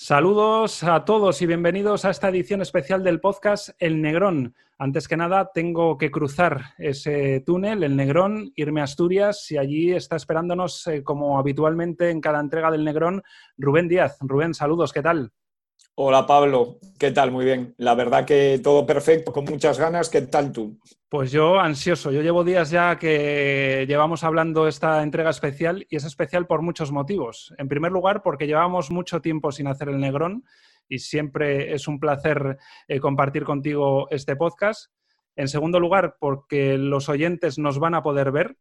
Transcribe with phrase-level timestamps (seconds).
[0.00, 4.54] Saludos a todos y bienvenidos a esta edición especial del podcast El Negrón.
[4.78, 9.90] Antes que nada, tengo que cruzar ese túnel, el Negrón, irme a Asturias y allí
[9.90, 13.24] está esperándonos, eh, como habitualmente en cada entrega del Negrón,
[13.56, 14.18] Rubén Díaz.
[14.20, 15.32] Rubén, saludos, ¿qué tal?
[16.00, 17.32] Hola Pablo, ¿qué tal?
[17.32, 17.74] Muy bien.
[17.76, 20.08] La verdad que todo perfecto, con muchas ganas.
[20.08, 20.78] ¿Qué tal tú?
[21.08, 22.12] Pues yo ansioso.
[22.12, 26.92] Yo llevo días ya que llevamos hablando esta entrega especial y es especial por muchos
[26.92, 27.52] motivos.
[27.58, 30.44] En primer lugar, porque llevamos mucho tiempo sin hacer el Negrón
[30.88, 34.92] y siempre es un placer eh, compartir contigo este podcast.
[35.34, 38.56] En segundo lugar, porque los oyentes nos van a poder ver.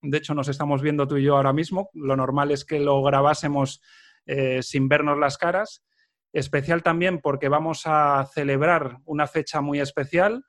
[0.00, 1.90] De hecho, nos estamos viendo tú y yo ahora mismo.
[1.92, 3.82] Lo normal es que lo grabásemos
[4.24, 5.84] eh, sin vernos las caras
[6.32, 10.44] especial también porque vamos a celebrar una fecha muy especial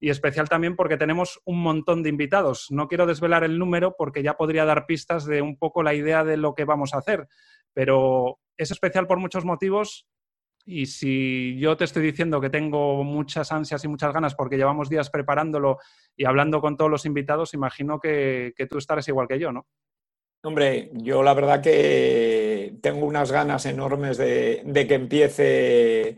[0.00, 2.66] y especial también porque tenemos un montón de invitados.
[2.70, 6.24] No quiero desvelar el número porque ya podría dar pistas de un poco la idea
[6.24, 7.28] de lo que vamos a hacer,
[7.74, 10.06] pero es especial por muchos motivos
[10.64, 14.88] y si yo te estoy diciendo que tengo muchas ansias y muchas ganas porque llevamos
[14.88, 15.78] días preparándolo
[16.16, 19.66] y hablando con todos los invitados, imagino que, que tú estarás igual que yo, ¿no?
[20.42, 22.49] Hombre, yo la verdad que
[22.80, 26.16] tengo unas ganas enormes de, que empiece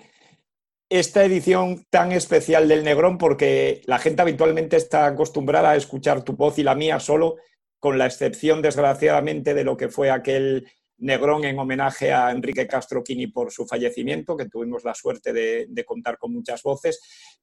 [0.88, 6.34] esta edición tan especial del Negrón porque la gente habitualmente está acostumbrada a escuchar tu
[6.34, 7.36] voz y la mía solo,
[7.78, 10.66] con la excepción, desgraciadamente, de lo que fue aquel
[11.02, 15.84] Negrón en homenaje a Enrique Castro Quini por su fallecimiento, que tuvimos la suerte de,
[15.84, 17.00] contar con muchas voces.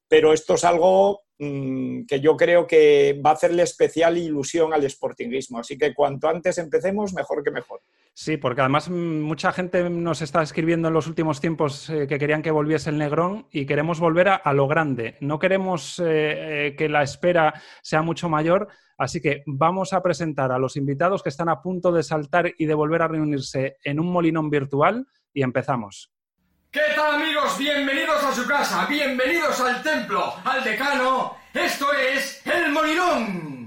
[0.08, 4.90] Pero esto es algo mm, que yo creo que va a hacerle especial ilusión al
[4.90, 5.60] sportingismo.
[5.60, 7.82] Así que cuanto antes empecemos, mejor que mejor.
[8.14, 12.20] Sí, porque además mm, mucha gente nos está escribiendo en los últimos tiempos eh, que
[12.20, 15.16] querían que volviese el Negrón y queremos volver a, lo grande.
[15.22, 18.68] No queremos eh, eh, que la espera sea mucho mayor
[19.00, 22.66] Así que vamos a presentar a los invitados que están a punto de saltar y
[22.66, 26.12] de volver a reunirse en un molinón virtual y empezamos.
[26.70, 27.58] ¿Qué tal amigos?
[27.58, 31.38] Bienvenidos a su casa, bienvenidos al templo, al decano.
[31.54, 33.59] Esto es el molinón.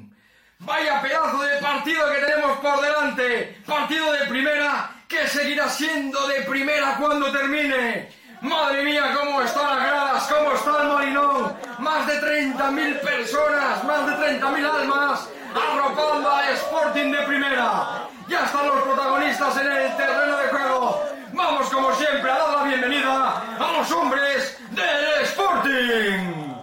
[0.64, 3.56] Vaya pedazo de partido que tenemos por delante.
[3.66, 8.10] Partido de primera que seguirá siendo de primera cuando termine.
[8.42, 11.56] Madre mía, cómo están las gradas, cómo está el Molinón.
[11.78, 18.08] Más de 30.000 personas, más de 30.000 almas arropando al Sporting de primera.
[18.28, 21.02] Ya están los protagonistas en el terreno de juego.
[21.32, 26.54] Vamos como siempre a dar la bienvenida a los hombres del Sporting.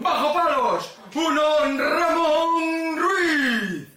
[0.00, 1.42] Bajo palos, uno
[1.76, 3.88] Ramón Ruiz,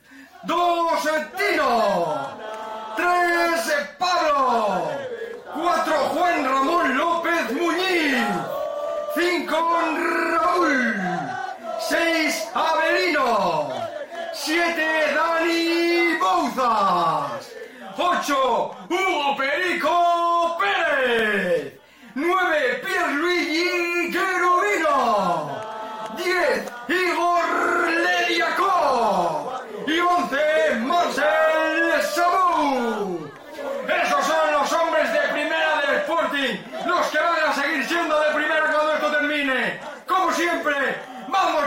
[0.44, 2.28] dos Tino,
[2.96, 4.92] tres Pablo.
[5.54, 8.18] 4 Juan Ramón López Muñiz.
[9.52, 9.58] 5
[10.32, 10.96] Raúl.
[11.82, 13.68] 6 Avelino.
[14.32, 17.52] 7 Dani Bouzas.
[17.98, 20.11] 8 Hugo Perico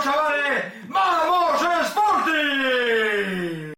[0.04, 3.72] chavales, vamos Sporting.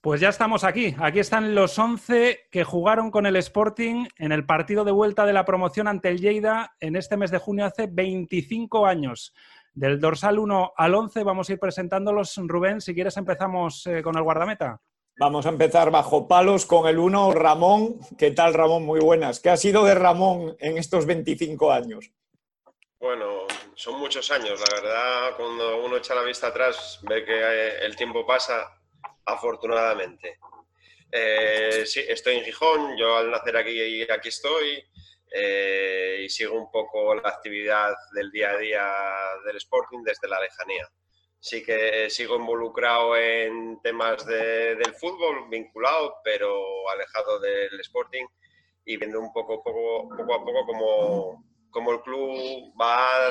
[0.00, 0.94] Pues ya estamos aquí.
[0.98, 5.32] Aquí están los 11 que jugaron con el Sporting en el partido de vuelta de
[5.32, 9.34] la promoción ante el Lleida en este mes de junio hace 25 años.
[9.72, 12.36] Del dorsal 1 al 11 vamos a ir presentándolos.
[12.36, 14.80] Rubén, si quieres empezamos eh, con el guardameta.
[15.18, 17.96] Vamos a empezar bajo palos con el uno, Ramón.
[18.16, 18.84] ¿Qué tal, Ramón?
[18.84, 19.40] Muy buenas.
[19.40, 22.12] ¿Qué ha sido de Ramón en estos 25 años?
[23.04, 25.36] Bueno, son muchos años, la verdad.
[25.36, 28.80] Cuando uno echa la vista atrás, ve que eh, el tiempo pasa,
[29.26, 30.38] afortunadamente.
[31.12, 34.82] Eh, sí, estoy en Gijón, yo al nacer aquí, aquí estoy
[35.30, 38.90] eh, y sigo un poco la actividad del día a día
[39.44, 40.90] del Sporting desde la lejanía
[41.38, 48.24] sí que sigo involucrado en temas del fútbol, vinculado, pero alejado del Sporting
[48.86, 53.28] y viendo un poco, poco, poco a poco cómo, cómo el club va,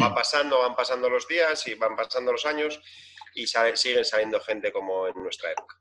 [0.00, 2.80] va, pasando, van pasando los días y van pasando los años
[3.34, 5.76] y siguen saliendo gente como en nuestra época.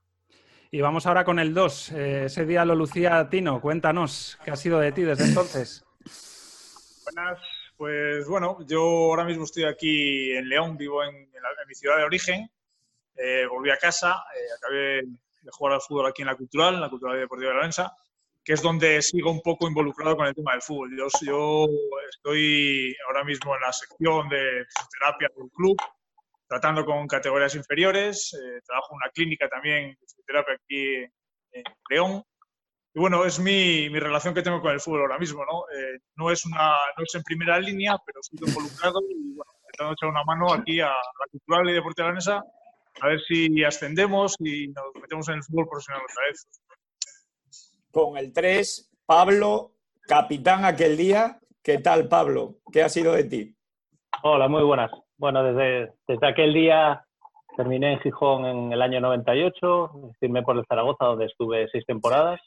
[0.72, 1.92] Y vamos ahora con el 2.
[1.92, 3.62] Eh, ese día lo lucía Tino.
[3.62, 5.86] Cuéntanos, ¿qué ha sido de ti desde entonces?
[7.06, 7.40] Buenas,
[7.78, 11.30] pues bueno, yo ahora mismo estoy aquí en León, vivo en,
[11.68, 12.50] mi ciudad de origen.
[13.16, 14.78] Eh, volví a casa, eh, acabé
[15.42, 17.92] de jugar al fútbol aquí en la Cultural, en la Cultural Deportiva de Lorenza,
[18.50, 20.90] que es donde sigo un poco involucrado con el tema del fútbol.
[20.98, 21.68] Yo, yo
[22.10, 25.78] estoy ahora mismo en la sección de fisioterapia del club,
[26.48, 28.34] tratando con categorías inferiores.
[28.34, 30.96] Eh, trabajo en una clínica también de fisioterapia aquí
[31.52, 32.24] en León
[32.96, 35.66] bueno, es mi, mi, relación que tengo con el fútbol ahora mismo, ¿no?
[35.78, 39.94] Eh, no, es una, no es en primera línea, pero sido involucrado y bueno, intentando
[39.94, 42.44] echar una mano aquí a la cultural y deporte mesa
[43.02, 46.48] a ver si ascendemos y nos metemos en el fútbol profesional otra vez.
[47.92, 49.72] Con el 3, Pablo,
[50.02, 51.40] capitán aquel día.
[51.64, 52.58] ¿Qué tal, Pablo?
[52.72, 53.56] ¿Qué ha sido de ti?
[54.22, 54.92] Hola, muy buenas.
[55.18, 57.04] Bueno, desde, desde aquel día
[57.58, 62.40] terminé en Gijón en el año 98, firmé por el Zaragoza, donde estuve seis temporadas.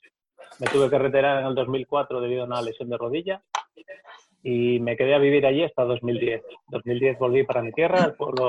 [0.60, 3.42] Me tuve que retirar en el 2004 debido a una lesión de rodilla
[4.44, 6.40] y me quedé a vivir allí hasta 2010.
[6.68, 8.46] 2010 volví para mi tierra, el pueblo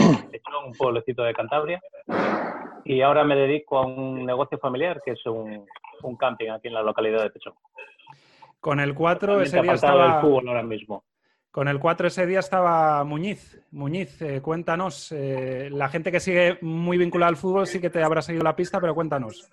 [0.66, 1.82] un pueblecito de Cantabria,
[2.86, 5.66] y ahora me dedico a un negocio familiar que es un,
[6.08, 7.54] un camping aquí en la localidad de Pechón.
[8.60, 10.16] Con el 4 ese día estaba...
[10.16, 11.04] el fútbol ahora mismo.
[11.52, 13.60] Con el 4 ese día estaba Muñiz.
[13.72, 15.12] Muñiz, eh, cuéntanos.
[15.12, 18.56] Eh, la gente que sigue muy vinculada al fútbol sí que te habrá seguido la
[18.56, 19.52] pista, pero cuéntanos.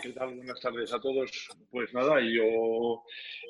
[0.00, 0.36] ¿Qué tal?
[0.36, 1.48] Buenas tardes a todos.
[1.70, 3.02] Pues nada, yo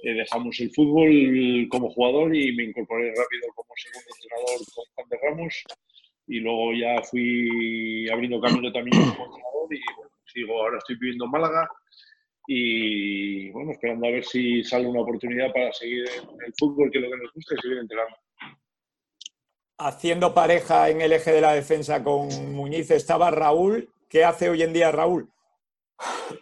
[0.03, 5.09] eh, dejamos el fútbol como jugador y me incorporé rápido como segundo entrenador con Juan
[5.11, 5.65] de Ramos
[6.27, 11.27] y luego ya fui abriendo camino también como entrenador y bueno, sigo, ahora estoy viviendo
[11.27, 11.69] en Málaga
[12.50, 16.97] y bueno, esperando a ver si sale una oportunidad para seguir en el fútbol, que
[16.99, 18.17] es lo que nos gusta, y seguir entrenando.
[19.77, 23.91] Haciendo pareja en el eje de la defensa con Muñiz estaba Raúl.
[24.09, 25.29] ¿Qué hace hoy en día Raúl?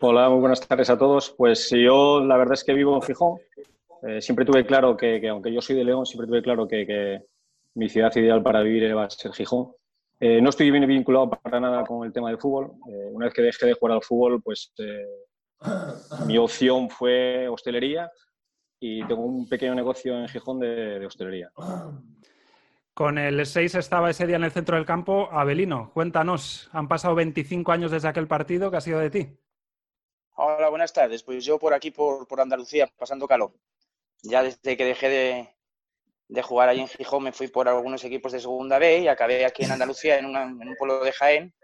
[0.00, 1.34] Hola, muy buenas tardes a todos.
[1.36, 3.40] Pues yo la verdad es que vivo en Fijón.
[4.06, 7.20] Eh, siempre tuve claro que, aunque yo soy de León, siempre tuve claro que,
[7.74, 9.72] mi ciudad ideal para vivir va a ser Gijón.
[10.20, 12.70] Eh, no estoy bien vinculado para nada con el tema del fútbol.
[12.88, 14.72] Eh, una vez que dejé de jugar al fútbol, pues
[16.26, 18.10] mi opción fue hostelería
[18.78, 21.50] y tengo un pequeño negocio en Gijón de, de hostelería.
[22.94, 25.28] Con el 6 estaba ese día en el centro del campo.
[25.30, 29.38] Abelino, cuéntanos, han pasado 25 años desde aquel partido, ¿qué ha sido de ti?
[30.38, 31.22] Hola, buenas tardes.
[31.22, 33.54] Pues yo por aquí, por, Andalucía, pasando calor.
[34.22, 35.08] Ya desde que dejé
[36.28, 39.46] de, jugar ahí en Gijón me fui por algunos equipos de segunda B y acabé
[39.46, 41.54] aquí en Andalucía, en, un pueblo de Jaén,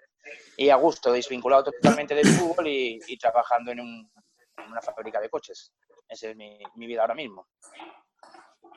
[0.57, 5.73] y a gusto, desvinculado totalmente del fútbol y, trabajando en, una fábrica de coches.
[6.09, 7.49] Esa es mi, mi vida ahora mismo.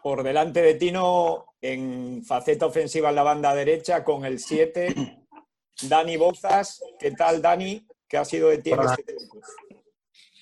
[0.01, 4.93] Por delante de Tino, en faceta ofensiva en la banda derecha, con el 7,
[5.89, 6.81] Dani Bozas.
[6.99, 7.85] ¿Qué tal, Dani?
[8.07, 9.39] ¿Qué ha sido de ti en este tiempo?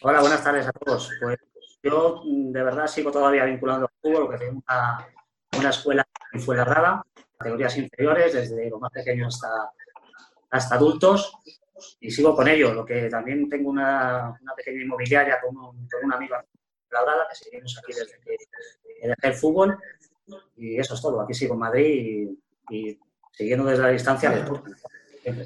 [0.02, 1.10] Hola, buenas tardes a todos.
[1.22, 1.40] Pues
[1.82, 4.64] yo de verdad sigo todavía vinculado al fútbol, que tengo
[5.58, 7.06] una, escuela en Fuenlabrada,
[7.38, 9.48] categorías inferiores, desde lo más pequeño hasta,
[10.54, 11.34] hasta adultos,
[12.00, 12.74] y sigo con ello.
[12.74, 16.36] Lo que también tengo una, pequeña inmobiliaria con un, con un amigo
[16.92, 19.78] Labrada, que seguimos aquí desde que dejé el fútbol,
[20.56, 21.22] y eso es todo.
[21.22, 22.30] Aquí sigo en Madrid
[22.70, 23.00] y,
[23.32, 24.72] siguiendo desde la distancia el deporte.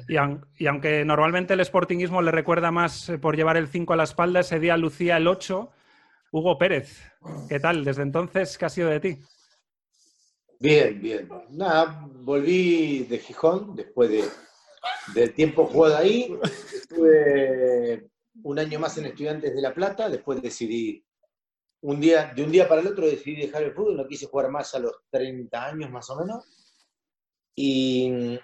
[0.08, 4.04] Y, aunque normalmente el sportingismo le recuerda más eh, por llevar el 5 a la
[4.04, 5.70] espalda, ese día lucía el 8.
[6.32, 7.00] Hugo Pérez,
[7.48, 7.84] ¿qué tal?
[7.84, 9.18] Desde entonces, ¿qué ha sido de ti?
[10.60, 11.28] Bien, bien.
[11.50, 14.24] Nada, volví de Gijón después de,
[15.14, 16.36] del tiempo jugado ahí.
[16.74, 18.08] Estuve
[18.42, 21.04] un año más en Estudiantes de La Plata, después decidí,
[21.80, 24.50] un día, de un día para el otro decidí dejar el fútbol, no quise jugar
[24.50, 26.44] más a los 30 años más o menos.
[27.54, 28.38] Y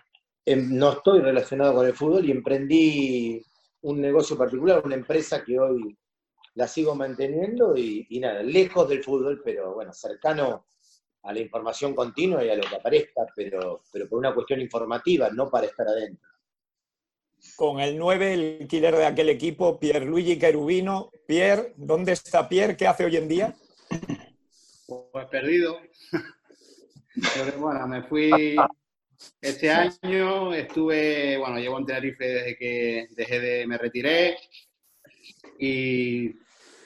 [0.47, 3.43] Em, no estoy relacionado con el fútbol y emprendí
[3.83, 5.97] un negocio particular, una empresa que hoy
[6.55, 10.67] la sigo manteniendo y, nada, lejos del fútbol, pero bueno, cercano
[11.23, 15.31] a la información continua y a lo que aparezca, pero, pero por una cuestión informativa,
[15.31, 16.29] no para estar adentro.
[17.57, 21.11] Con el 9, el killer de aquel equipo, Pierluigi Cherubino.
[21.27, 22.77] Pierre, ¿dónde está Pierre?
[22.77, 23.55] ¿Qué hace hoy en día?
[24.87, 25.79] Pues perdido.
[27.59, 28.57] bueno, me fui
[29.41, 34.37] este año estuve, bueno, llevo en Tenerife desde que dejé de, me retiré
[35.59, 36.33] y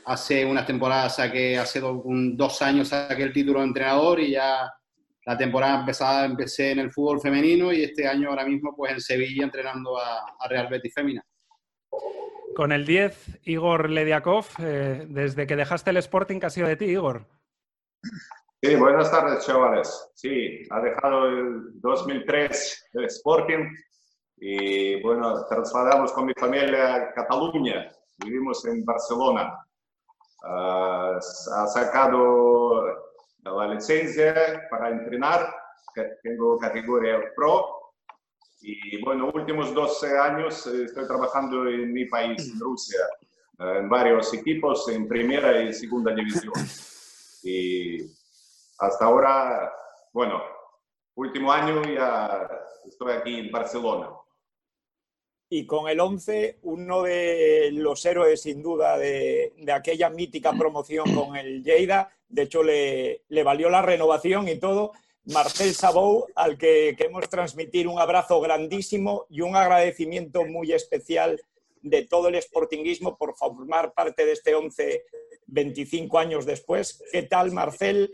[0.04, 4.72] hace unas temporadas saqué, hace dos años saqué el título de entrenador y ya
[5.28, 9.00] la temporada empezada empecé en el fútbol femenino y este año ahora mismo pues en
[9.02, 11.22] Sevilla entrenando a, Real Betis Femina.
[12.56, 16.76] Con el 10, Igor Lediakov, eh, desde que dejaste el Sporting, ¿qué ha sido de
[16.76, 17.26] ti, Igor?
[18.62, 20.10] Sí, buenas tardes, chavales.
[20.14, 23.66] Sí, ha dejado el 2003 el Sporting
[24.38, 27.86] y bueno, trasladamos con mi familia a Cataluña.
[28.24, 29.62] Vivimos en Barcelona.
[30.42, 33.07] Uh, ha sacado
[33.56, 35.54] la licencia para entrenar.
[36.22, 37.92] Tengo categoría Pro.
[38.60, 42.98] Y bueno, últimos 12 años eh, estoy trabajando en mi país, en Rusia,
[43.58, 46.52] eh, en varios equipos, en primera y segunda división.
[47.44, 47.98] Y
[48.78, 49.72] hasta ahora,
[50.12, 50.42] bueno,
[51.14, 52.48] último año ya
[52.86, 54.10] estoy aquí en Barcelona.
[55.50, 61.14] y con el 11 uno de los héroes sin duda de, de aquella mítica promoción
[61.14, 62.17] con el Lleida.
[62.28, 64.92] De hecho, le, valió la renovación y todo.
[65.24, 71.40] Marcel Sabou, al que queremos transmitir un abrazo grandísimo y un agradecimiento muy especial
[71.82, 75.04] de todo el sportinguismo por formar parte de este 11
[75.48, 77.02] 25 años después.
[77.10, 78.10] ¿Qué tal, Marcel?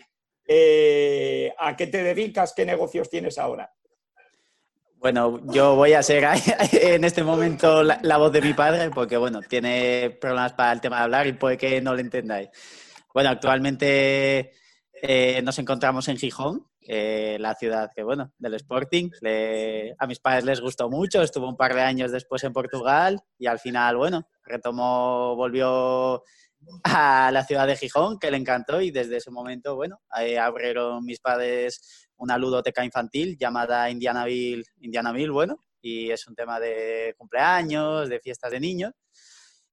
[0.46, 2.52] Eh, ¿A qué te dedicas?
[2.54, 3.72] ¿Qué negocios tienes ahora?
[4.96, 6.24] Bueno, yo voy a ser
[6.72, 10.96] en este momento la, voz de mi padre porque, bueno, tiene problemas para el tema
[10.96, 12.48] de hablar y puede que no lo entendáis.
[13.14, 14.50] Bueno, actualmente
[15.00, 19.08] eh, nos encontramos en Gijón, eh, la ciudad que, bueno, del Sporting.
[19.96, 23.46] a mis padres les gustó mucho, estuvo un par de años después en Portugal y
[23.46, 26.24] al final, bueno, retomó, volvió
[26.82, 31.20] a la ciudad de Gijón, que le encantó y desde ese momento, bueno, abrieron mis
[31.20, 38.18] padres una ludoteca infantil llamada Indianaville, Indianaville, bueno, y es un tema de cumpleaños, de
[38.18, 38.92] fiestas de niños.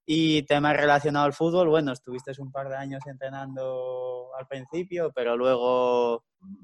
[0.06, 5.38] Y tema relacionado al fútbol, bueno, estuviste un par de años entrenando al principio, pero
[5.38, 6.24] luego,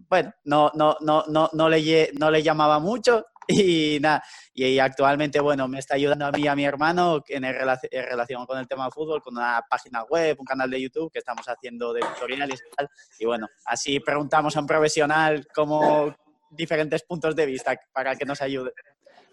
[0.10, 5.40] bueno, no, no, no, no, no, le, no le llamaba mucho y nada, y actualmente,
[5.40, 8.86] bueno, me está ayudando a mí y a mi hermano en, relación con el tema
[8.86, 12.60] de fútbol, con una página web, un canal de YouTube que estamos haciendo de tutoriales
[12.60, 12.90] y tal.
[13.20, 16.14] Y bueno, así preguntamos a un profesional como
[16.50, 18.74] diferentes puntos de vista para que nos ayude.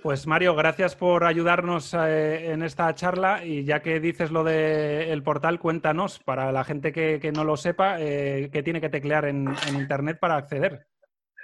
[0.04, 5.22] Pues Mario, gracias por ayudarnos eh, en esta charla y ya que dices lo del
[5.22, 9.56] portal, cuéntanos, para la gente que, no lo sepa, eh, qué tiene que teclear en,
[9.72, 10.88] Internet para acceder.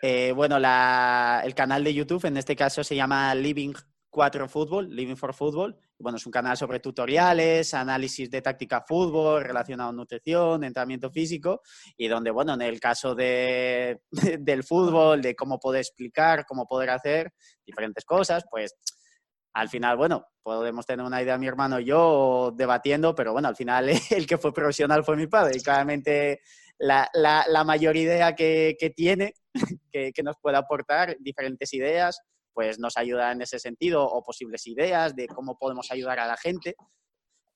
[0.02, 3.72] Eh, bueno, el canal de YouTube en este caso se llama Living
[4.10, 5.76] 4 Fútbol, Living for Football.
[5.98, 11.62] Bueno, es un canal sobre tutoriales, análisis de táctica fútbol, relacionado a nutrición, entrenamiento físico,
[11.96, 14.00] y donde, bueno, en el caso de,
[14.40, 17.32] del fútbol, de cómo poder explicar, cómo poder hacer
[17.64, 18.74] diferentes cosas, pues
[19.52, 23.56] al final, bueno, podemos tener una idea mi hermano y yo debatiendo, pero bueno, al
[23.56, 26.40] final el que fue profesional fue mi padre y claramente
[26.78, 29.34] la, la, mayor idea que, que tiene,
[29.92, 32.20] que, que, nos puede aportar diferentes ideas,
[32.60, 36.36] pues nos ayuda en ese sentido o posibles ideas de cómo podemos ayudar a la
[36.36, 36.76] gente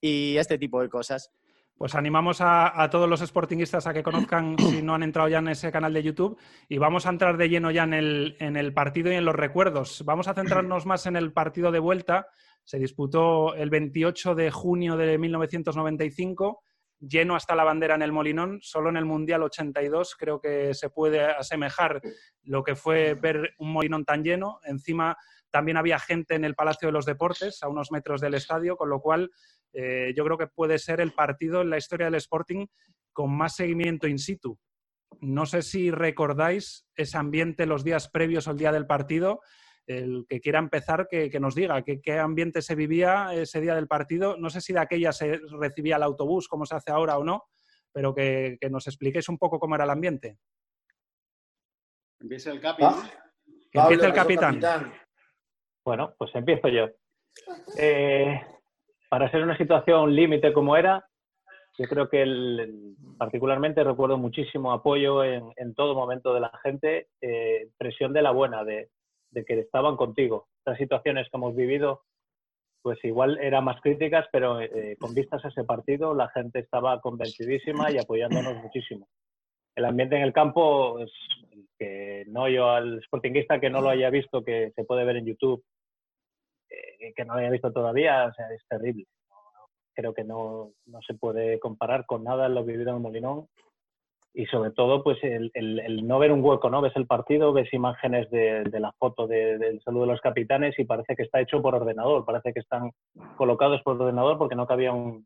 [0.00, 1.30] y este tipo de cosas.
[1.76, 5.48] Pues animamos a, todos los sportingistas a que conozcan, si no han entrado ya en
[5.48, 6.38] ese canal de YouTube,
[6.70, 9.34] y vamos a entrar de lleno ya en el, en el partido y en los
[9.34, 10.02] recuerdos.
[10.06, 12.28] Vamos a centrarnos más en el partido de vuelta.
[12.62, 16.63] Se disputó el 28 de junio de 1995
[17.08, 18.58] lleno hasta la bandera en el Molinón.
[18.62, 22.00] Solo en el Mundial 82 creo que se puede asemejar
[22.42, 24.60] lo que fue ver un Molinón tan lleno.
[24.64, 25.16] Encima
[25.50, 28.90] también había gente en el Palacio de los Deportes, a unos metros del estadio, con
[28.90, 29.30] lo cual
[29.72, 32.66] eh, yo creo que puede ser el partido en la historia del Sporting
[33.12, 34.58] con más seguimiento in situ.
[35.20, 39.40] No sé si recordáis ese ambiente los días previos al día del partido.
[39.86, 43.86] El que quiera empezar, que, nos diga qué, qué ambiente se vivía ese día del
[43.86, 44.36] partido.
[44.38, 47.44] No sé si de aquella se recibía el autobús, como se hace ahora o no,
[47.94, 50.38] pero que, nos expliquéis un poco cómo era el ambiente.
[52.20, 52.94] Empieza el capitán.
[53.72, 54.60] empieza el capitán.
[55.84, 56.88] Bueno, pues empiezo yo.
[57.78, 58.40] Eh,
[59.08, 61.06] para ser una situación límite como era,
[61.78, 62.24] yo creo que
[63.16, 68.64] particularmente recuerdo muchísimo apoyo en, todo momento de la gente, eh, presión de la buena,
[68.64, 68.90] de,
[69.34, 70.46] de, que estaban contigo.
[70.58, 72.02] Estas situaciones que hemos vivido,
[72.82, 77.00] pues igual eran más críticas, pero eh, con vistas a ese partido la gente estaba
[77.00, 79.08] convencidísima y apoyándonos muchísimo.
[79.74, 80.98] El ambiente en el campo,
[81.78, 85.26] que no yo al sportinguista que no lo haya visto, que se puede ver en
[85.26, 85.64] YouTube,
[86.70, 89.06] eh, que no lo haya visto todavía, o sea, es terrible.
[89.94, 93.48] Creo que no, no, se puede comparar con nada lo vivido en Molinón.
[94.36, 96.80] Y sobre todo, pues el, el, no ver un hueco, ¿no?
[96.80, 100.76] Ves el partido, ves imágenes de, de la foto de, del saludo de los capitanes
[100.76, 102.90] y parece que está hecho por ordenador, parece que están
[103.36, 105.24] colocados por ordenador porque no cabía un,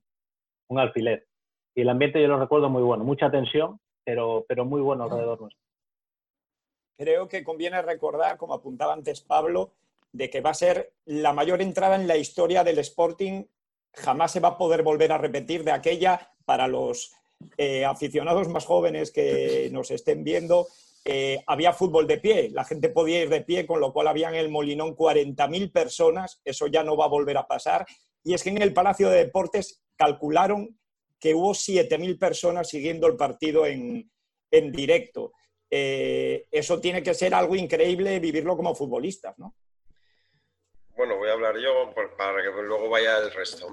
[0.69, 1.27] un alfiler.
[1.75, 5.41] Y el ambiente yo lo recuerdo muy bueno, mucha tensión, pero, pero muy bueno alrededor
[5.41, 5.63] nuestro.
[6.99, 9.73] Creo que conviene recordar, como apuntaba antes Pablo,
[10.13, 13.45] de que va a ser la mayor entrada en la historia del Sporting.
[13.95, 17.15] Jamás se va a poder volver a repetir de aquella para los
[17.57, 20.69] eh, aficionados más jóvenes que nos estén viendo.
[21.05, 24.29] Eh, había fútbol de pie, la gente podía ir de pie, con lo cual había
[24.29, 27.87] en el Molinón 40.000 personas, eso ya no va a volver a pasar.
[28.23, 30.79] Y es que en el Palacio de Deportes calcularon
[31.19, 34.11] que hubo 7.000 personas siguiendo el partido en,
[34.51, 35.33] en directo.
[35.71, 39.55] Eh, eso tiene que ser algo increíble vivirlo como futbolistas, ¿no?
[40.97, 43.69] Bueno, voy a hablar yo para que luego vaya el resto.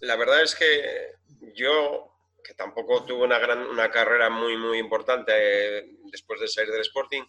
[0.00, 1.14] La verdad es que
[1.54, 2.11] yo,
[2.42, 6.82] que tampoco tuve una, gran, una carrera muy, muy importante eh, después de salir del
[6.82, 7.22] Sporting,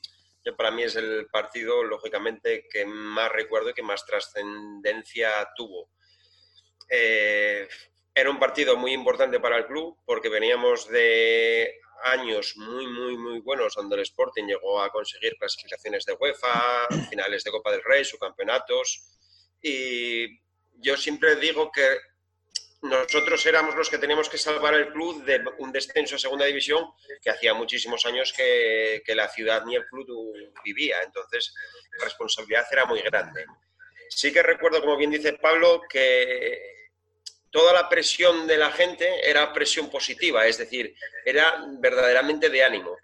[0.46, 5.90] yo para mí es el partido, lógicamente, que más recuerdo y que más trascendencia tuvo.
[6.90, 7.68] Eh,
[8.14, 13.40] era un partido muy importante para el club porque veníamos de años muy, muy, muy
[13.40, 18.04] buenos donde el Sporting llegó a conseguir clasificaciones de UEFA, finales de Copa del Rey,
[18.04, 19.18] subcampeonatos.
[19.62, 20.28] Y
[20.74, 21.98] yo siempre digo que
[22.84, 26.86] nosotros éramos los que teníamos que salvar el club de un descenso a segunda división
[27.22, 30.06] que hacía muchísimos años que, que la ciudad ni el club
[30.66, 31.02] vivía.
[31.02, 31.54] Entonces,
[31.98, 33.46] la responsabilidad era muy grande.
[34.10, 36.90] Sí que recuerdo, como bien dice Pablo, que
[37.52, 42.98] toda la presión de la gente era presión positiva, es decir, era verdaderamente de ánimo.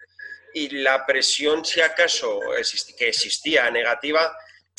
[0.52, 2.38] Y la presión, si acaso
[2.98, 4.36] que existía negativa,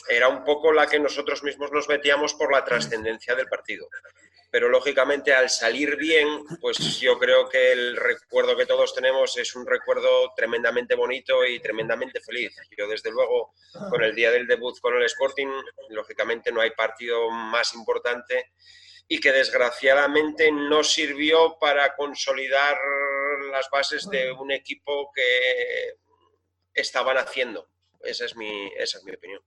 [0.08, 3.88] era un poco la que nosotros mismos nos metíamos por la trascendencia del partido
[4.52, 6.28] pero lógicamente al salir bien,
[6.60, 11.62] pues yo creo que el recuerdo que todos tenemos es un recuerdo tremendamente bonito y
[11.62, 12.54] tremendamente feliz.
[12.78, 13.54] Yo desde luego
[13.90, 15.48] con el día del debut con el Sporting,
[15.90, 18.52] lógicamente no hay partido más importante
[19.08, 22.78] y que desgraciadamente no sirvió para consolidar
[23.52, 25.96] las bases de un equipo que
[26.74, 27.70] estaban haciendo.
[28.02, 29.42] Esa es mi, esa es mi opinión.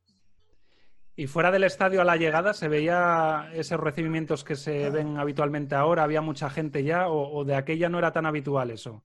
[1.17, 5.77] Y fuera del estadio a la llegada, ¿se veía esos recibimientos que se ven habitualmente
[5.77, 6.03] ahora?
[6.03, 9.05] ¿Había mucha gente ya o, de aquella no era tan habitual eso?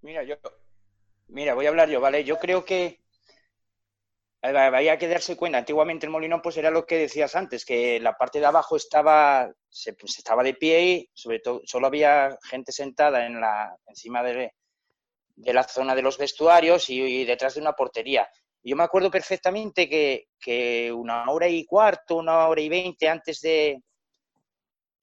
[0.00, 0.34] Mira, yo,
[1.28, 2.24] mira, voy a hablar yo, ¿vale?
[2.24, 3.00] Yo creo que
[4.40, 5.58] había que darse cuenta.
[5.58, 9.48] Antiguamente el Molinón, pues era lo que decías antes, que la parte de abajo estaba,
[9.68, 14.24] se, pues, estaba de pie y sobre todo solo había gente sentada en la, encima
[14.24, 14.54] de,
[15.36, 18.28] de la zona de los vestuarios y detrás de una portería
[18.64, 23.82] yo me acuerdo perfectamente que, una hora y cuarto, una hora y veinte antes de,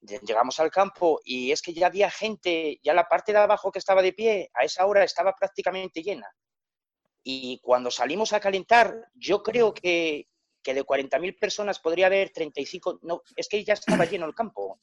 [0.01, 3.79] llegamos al campo y es que ya había gente, ya la parte de abajo que
[3.79, 6.27] estaba de pie, a esa hora estaba prácticamente llena.
[7.21, 10.27] Y cuando salimos a calentar, yo creo que,
[10.63, 14.79] que de 40.000 personas podría haber 35, no, es que ya estaba lleno el campo,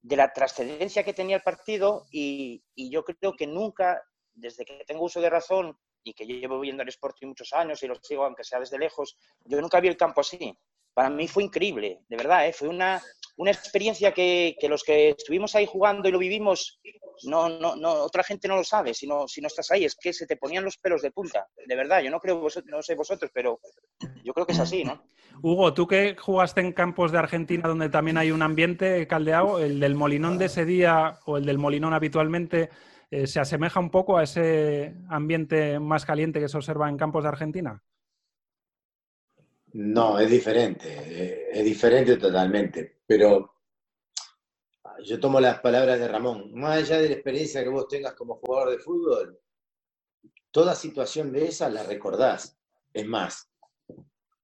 [0.00, 4.84] de la trascendencia que tenía el partido y, y yo creo que nunca, desde que
[4.86, 8.24] tengo uso de razón, y que llevo viendo el Sporting muchos años y lo sigo
[8.24, 10.56] aunque sea desde lejos, yo nunca vi el campo así.
[10.94, 12.52] Para mí fue increíble, de verdad, ¿eh?
[12.52, 13.02] fue una,
[13.36, 16.80] una experiencia que, que, los que estuvimos ahí jugando y lo vivimos,
[17.24, 19.94] no, no, no, otra gente no lo sabe si no, si no estás ahí, es
[19.94, 22.94] que se te ponían los pelos de punta, de verdad, yo no creo, no sé
[22.94, 23.60] vosotros, pero
[24.24, 25.02] yo creo que es así, ¿no?
[25.42, 29.80] Hugo, tú que jugaste en campos de Argentina donde también hay un ambiente caldeado, el
[29.80, 32.70] del Molinón de ese día o el del Molinón habitualmente,
[33.10, 37.22] eh, ¿se asemeja un poco a ese ambiente más caliente que se observa en campos
[37.22, 37.82] de Argentina?
[39.72, 43.52] No, es diferente, eh, es diferente totalmente, pero
[45.04, 48.36] yo tomo las palabras de Ramón, más allá de la experiencia que vos tengas como
[48.36, 49.38] jugador de fútbol,
[50.50, 52.56] toda situación de esa la recordás.
[52.92, 53.50] Es más,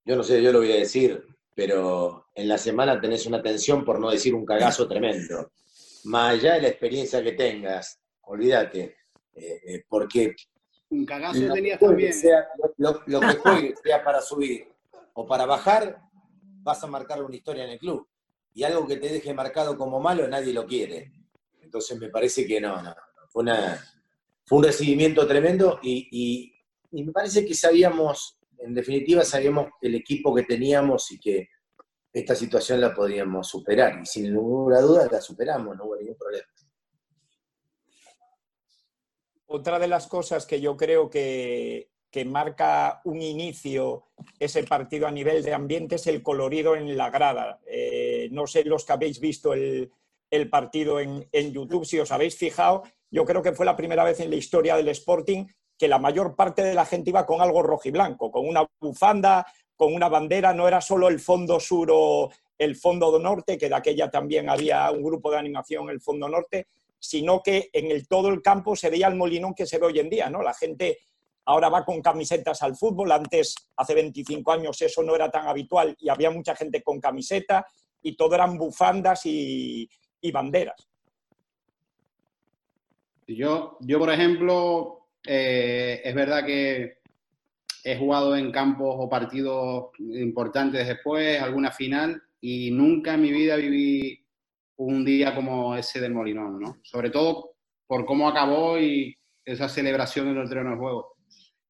[0.05, 3.85] yo no sé, yo lo voy a decir, pero en la semana tenés una tensión
[3.85, 5.53] por no decir un cagazo tremendo.
[6.05, 8.97] Más allá de la experiencia que tengas, olvídate,
[9.35, 10.35] eh, eh, porque...
[10.91, 12.13] Un cagazo tenías también.
[12.77, 14.69] lo, que juegue sea para subir
[15.15, 16.03] o para bajar,
[16.63, 18.07] vas a marcar una historia en el club.
[18.55, 21.13] Y algo que te deje marcado como malo, nadie lo quiere.
[21.63, 22.95] Entonces me parece que no, no,
[23.31, 23.45] Fue,
[24.45, 26.09] fue un recibimiento tremendo y,
[26.91, 31.49] y, me parece que sabíamos, en definitiva, sabíamos el equipo que teníamos y que
[32.13, 33.99] esta situación la podíamos superar.
[34.03, 36.47] Y sin ninguna duda la superamos, no hubo ningún problema.
[39.55, 41.91] Otra de las cosas que yo creo que,
[42.25, 44.05] marca un inicio
[44.38, 47.61] ese partido a nivel de ambiente es el colorido en la grada.
[47.67, 49.91] Eh, no sé los que habéis visto el,
[50.51, 54.31] partido en, YouTube, si os habéis fijado, yo creo que fue la primera vez en
[54.31, 55.45] la historia del Sporting
[55.79, 58.67] que la mayor parte de la gente iba con algo rojo y blanco, con una
[58.81, 63.69] bufanda, con una bandera, no era solo el fondo sur o el fondo norte, que
[63.69, 66.69] de aquella también había un grupo de animación, el fondo norte,
[67.03, 69.99] sino que en el, todo el campo se veía el molinón que se ve hoy
[69.99, 70.41] en día, ¿no?
[70.41, 70.99] La gente
[71.47, 75.97] ahora va con camisetas al fútbol, antes, hace 25 años, eso no era tan habitual
[75.99, 77.67] y había mucha gente con camiseta
[78.03, 79.88] y todo eran bufandas y,
[80.33, 80.88] banderas.
[83.27, 86.99] Yo, yo por ejemplo, eh, es verdad que
[87.83, 93.57] he jugado en campos o partidos importantes después, alguna final, y nunca en mi vida
[93.57, 94.22] viví
[94.77, 96.77] un día como ese del Molinón, ¿no?
[96.83, 97.55] Sobre todo
[97.87, 101.17] por cómo acabó y esa celebración en el terreno del juego.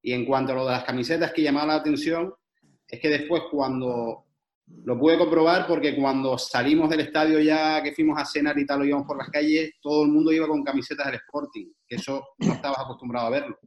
[0.02, 2.32] Y en cuanto a lo de las camisetas que llamaba la atención,
[2.86, 4.26] es que después cuando
[4.84, 8.80] lo pude comprobar, porque cuando salimos del estadio ya que fuimos a cenar y tal,
[8.80, 12.28] lo íbamos por las calles, todo el mundo iba con camisetas del Sporting, que eso
[12.38, 13.58] no estabas acostumbrado a verlo.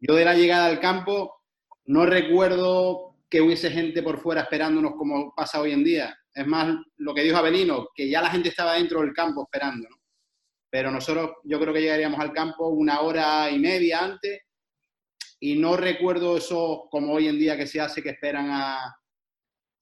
[0.00, 1.42] Yo de la llegada al campo
[1.86, 6.16] no recuerdo que hubiese gente por fuera esperándonos como pasa hoy en día.
[6.36, 9.88] Es más lo que dijo Abelino, que ya la gente estaba dentro del campo esperando.
[9.88, 9.96] ¿no?
[10.68, 14.42] Pero nosotros yo creo que llegaríamos al campo una hora y media antes
[15.40, 18.94] y no recuerdo eso como hoy en día que se hace, que esperan a,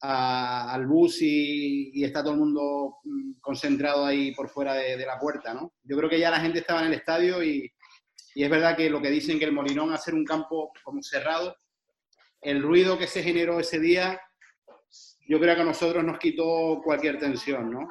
[0.01, 5.55] al bus y, está todo el mundo mm, concentrado ahí por fuera de, la puerta,
[5.55, 5.73] ¿no?
[5.83, 7.69] Yo creo que ya la gente estaba en el estadio y,
[8.37, 11.57] y es verdad que lo que dicen que el Molinón, ser un campo como cerrado,
[12.41, 14.21] el ruido que se generó ese día,
[15.27, 17.89] yo creo que a nosotros nos quitó cualquier tensión, ¿no?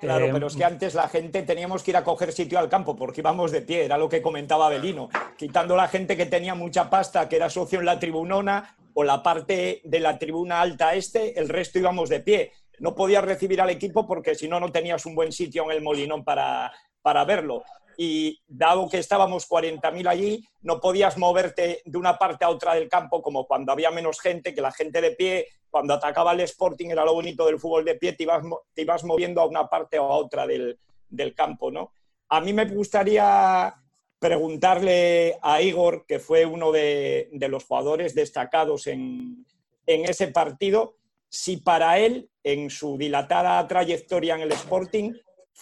[0.00, 2.70] Claro, Eh, pero es que antes la gente teníamos que ir a coger sitio al
[2.70, 6.54] campo porque íbamos de pie, era lo que comentaba Belino, quitando la gente que tenía
[6.54, 10.94] mucha pasta, que era socio en la tribunona o la parte de la tribuna alta
[10.94, 12.52] este, el resto íbamos de pie.
[12.78, 15.82] No podías recibir al equipo porque si no, no tenías un buen sitio en el
[15.82, 17.62] Molinón para, para verlo.
[18.02, 22.88] Y dado que estábamos 40.000 allí, no podías moverte de una parte a otra del
[22.88, 26.88] campo como cuando había menos gente, que la gente de pie, cuando atacaba el Sporting,
[26.88, 29.98] era lo bonito del fútbol de pie, te ibas, te ibas moviendo a una parte
[29.98, 30.78] o a otra del,
[31.10, 31.92] del campo, ¿no?
[32.30, 33.74] A mí me gustaría
[34.18, 39.44] preguntarle a Igor, que fue uno de, de los jugadores destacados en,
[39.84, 40.96] en ese partido,
[41.28, 45.12] si para él, en su dilatada trayectoria en el Sporting,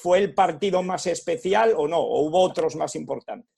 [0.01, 3.51] fue el partido más especial o no, o hubo otros más importantes.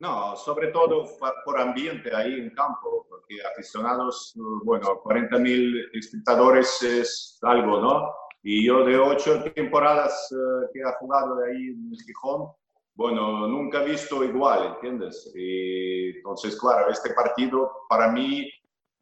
[0.00, 1.04] No, sobre todo
[1.44, 4.32] por ambiente ahí en campo, porque aficionados,
[4.64, 8.14] bueno, 40.000 espectadores es algo, ¿no?
[8.42, 12.52] Y yo de ocho temporadas eh, que he jugado ahí en Gijón,
[12.94, 15.30] bueno, nunca he visto igual, ¿entiendes?
[15.34, 18.50] Y entonces, claro, este partido para mí,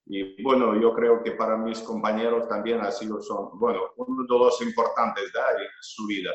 [0.06, 4.38] y bueno, yo creo que para mis compañeros también ha sido, son, bueno, uno de
[4.44, 5.50] los importantes ¿da?
[5.52, 6.32] en su vida.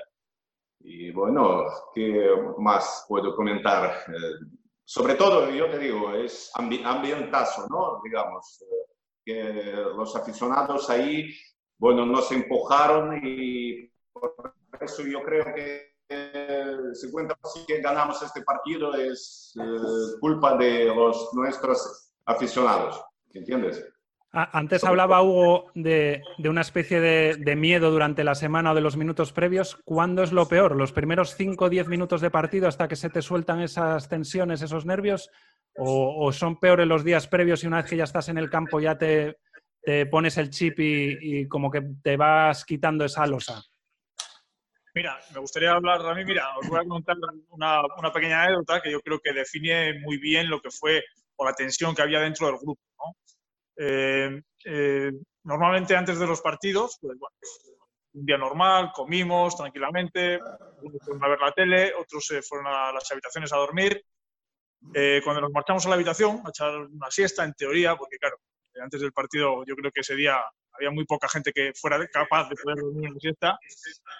[0.83, 4.03] Y bueno, ¿qué más puedo comentar?
[4.07, 4.45] Eh,
[4.83, 8.01] sobre todo, yo te digo, es ambi- ambientazo, ¿no?
[8.03, 8.65] Digamos, eh,
[9.23, 11.29] que los aficionados ahí,
[11.77, 18.93] bueno, nos empujaron y por eso yo creo que el 50% que ganamos este partido
[18.95, 23.01] es eh, culpa de los nuestros aficionados,
[23.33, 23.85] ¿entiendes?
[24.33, 28.75] A- Antes hablaba Hugo de, de una especie de, de miedo durante la semana o
[28.75, 29.77] de los minutos previos.
[29.83, 30.75] ¿Cuándo es lo peor?
[30.75, 34.61] ¿Los primeros 5 o 10 minutos de partido hasta que se te sueltan esas tensiones,
[34.61, 35.29] esos nervios?
[35.75, 38.49] ¿O, o son peores los días previos y una vez que ya estás en el
[38.49, 39.37] campo ya te,
[39.81, 43.61] te pones el chip y, y como que te vas quitando esa losa?
[44.93, 47.15] Mira, me gustaría hablar a mí, mira, os voy a contar
[47.49, 51.01] una, una pequeña anécdota que yo creo que define muy bien lo que fue
[51.37, 52.81] o la tensión que había dentro del grupo.
[52.97, 53.15] ¿no?
[53.83, 55.11] Eh, eh,
[55.43, 57.35] normalmente antes de los partidos, pues bueno,
[58.13, 60.39] un día normal, comimos tranquilamente,
[60.83, 64.03] unos fueron a ver la tele, otros se fueron a las habitaciones a dormir.
[64.93, 68.37] Eh, cuando nos marchamos a la habitación a echar una siesta, en teoría, porque claro,
[68.83, 70.37] antes del partido yo creo que ese día
[70.73, 73.57] había muy poca gente que fuera capaz de poder dormir una siesta.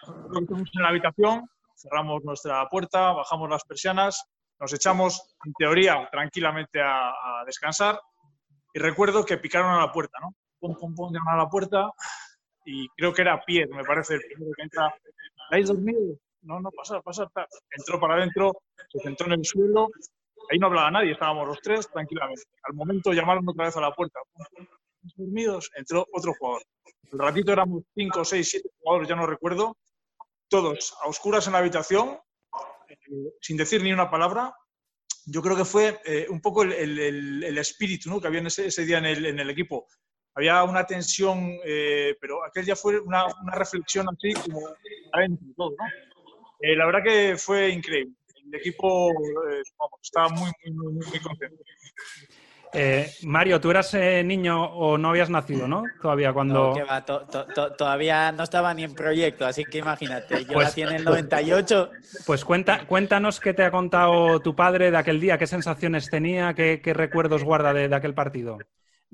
[0.07, 4.23] Nos metemos en la habitación, cerramos nuestra puerta, bajamos las persianas,
[4.59, 7.99] nos echamos, en teoría, tranquilamente a, a descansar.
[8.73, 10.33] Y recuerdo que picaron a la puerta, ¿no?
[10.59, 11.91] Pum, pum, pum, a la puerta
[12.65, 14.93] y creo que era Pierre, me parece, el primero que entra.
[15.49, 16.17] ¿Habéis dormido?
[16.43, 17.29] No, no, pasar, pasar.
[17.33, 17.45] tal.
[17.71, 18.51] Entró para adentro,
[18.89, 19.89] se sentó en el suelo.
[20.49, 22.43] Ahí no hablaba nadie, estábamos los tres tranquilamente.
[22.63, 24.19] Al momento llamaron otra vez a la puerta.
[24.33, 25.71] Pum, pum, ¿Estáis dormidos?
[25.75, 26.63] Entró otro jugador.
[27.11, 29.77] El ratito éramos cinco, seis, siete jugadores, ya no recuerdo.
[30.47, 32.19] Todos a oscuras en la habitación,
[32.89, 32.97] eh,
[33.41, 34.53] sin decir ni una palabra.
[35.25, 38.19] Yo creo que fue eh, un poco el, el- espíritu ¿no?
[38.19, 39.87] que había ese, ese día en el, en el equipo.
[40.33, 44.61] Había una tensión, eh, pero aquel día fue una, una reflexión así como
[45.55, 45.85] todo, ¿no?
[46.59, 48.13] Eh, la verdad que fue increíble.
[48.45, 49.09] El equipo
[50.01, 51.63] estaba muy, muy, muy, muy contento.
[52.73, 55.83] Eh, Mario, tú eras eh, niño o no habías nacido, ¿no?
[56.01, 56.69] Todavía cuando...
[56.69, 60.45] No, que va, to- to- to- todavía no estaba ni en proyecto, así que imagínate,
[60.45, 61.89] yo Pues- nací en el 98.
[62.25, 66.53] Pues cuenta, cuéntanos qué te ha contado tu padre de aquel día, qué sensaciones tenía,
[66.53, 68.57] qué, qué recuerdos guarda de, de aquel partido.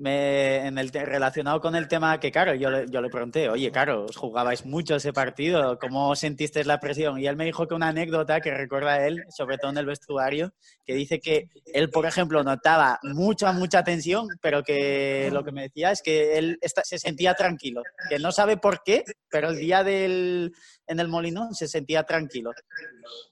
[0.00, 3.72] Me, en el relacionado con el tema que, claro, yo, le- yo le pregunté, oye,
[3.72, 7.18] claro, os jugabais mucho ese partido, ¿cómo sentisteis la presión?
[7.18, 10.52] Y él me dijo que una anécdota que recuerda él, sobre todo en el vestuario,
[10.86, 15.62] que dice que él, por ejemplo, notaba mucha, mucha tensión, pero que lo que me
[15.62, 19.56] decía es que él esta- se sentía tranquilo, que no sabe por qué, pero el
[19.56, 20.52] día del,
[20.86, 22.52] en el Molinón se sentía tranquilo.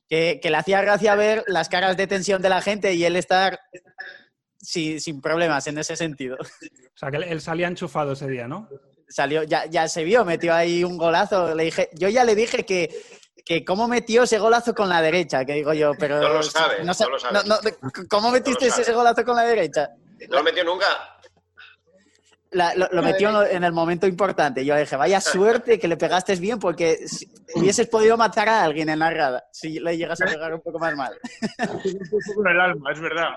[0.08, 3.14] Que, que le hacía gracia ver las caras de tensión de la gente y él
[3.16, 3.58] estar
[4.66, 6.36] sin, sin problemas en ese sentido.
[6.96, 8.70] O sea, que él, salía enchufado ese día, ¿no?
[9.06, 11.54] Salió, ya, ya se vio, metió ahí un golazo.
[11.54, 12.88] Le dije, yo ya le dije que,
[13.44, 16.18] que cómo metió ese golazo con la derecha, que digo yo, pero...
[16.22, 17.34] No lo sabe, sa- no lo sabe.
[17.34, 17.58] no- no-
[18.08, 19.90] ¿Cómo metiste ese golazo con la derecha?
[20.30, 20.86] ¿No lo metió nunca?
[22.52, 24.64] La- lo, lo metió en el momento importante.
[24.64, 28.62] Yo le dije, vaya suerte que le pegaste bien porque si- hubieses podido matar a
[28.64, 31.12] alguien en la grada si le llegas a pegar un poco más mal.
[32.34, 33.28] con el alma, es verdad.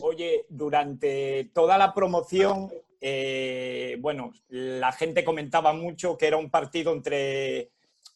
[0.00, 6.92] Oye, durante toda la promoción, eh, bueno, la gente comentaba mucho que era un partido
[6.92, 7.70] entre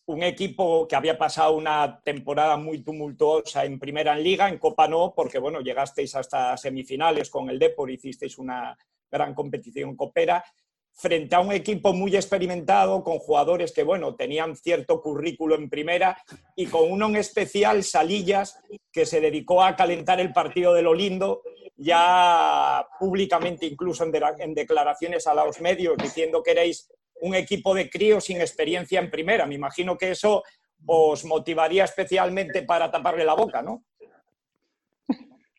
[0.06, 4.88] un equipo que había pasado una temporada muy tumultuosa en Primera en Liga, en Copa
[4.88, 8.76] no, porque bueno, llegasteis hasta semifinales con el Depor, hicisteis una
[9.10, 10.44] gran competición copera,
[10.94, 16.16] frente a un equipo muy experimentado, con jugadores que, bueno, tenían cierto currículo en primera
[16.56, 18.58] y con uno en especial, Salillas,
[18.92, 21.42] que se dedicó a calentar el partido de lo lindo,
[21.76, 26.88] ya públicamente, incluso en, en declaraciones a los medios, diciendo que erais
[27.20, 29.46] un equipo de críos sin experiencia en primera.
[29.46, 30.44] Me imagino que eso
[30.86, 33.84] os motivaría especialmente para taparle la boca, ¿no?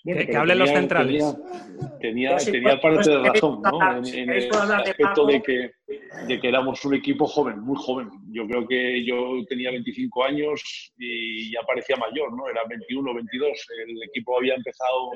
[0.05, 1.35] Bueno, Que- hablen los centrales.
[1.99, 2.37] Tenía,
[2.79, 3.97] parte de razón, ¿no?
[3.97, 5.71] En, en el aspecto de que,
[6.27, 8.09] de que éramos un equipo joven, muy joven.
[8.31, 12.47] Yo creo que yo tenía 25 años y ya parecía mayor, ¿no?
[12.47, 13.67] Era 21, 22.
[13.87, 15.09] El equipo había empezado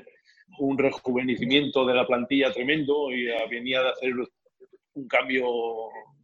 [0.57, 4.13] un rejuvenecimiento de la plantilla tremendo y venía de hacer
[4.95, 5.45] un cambio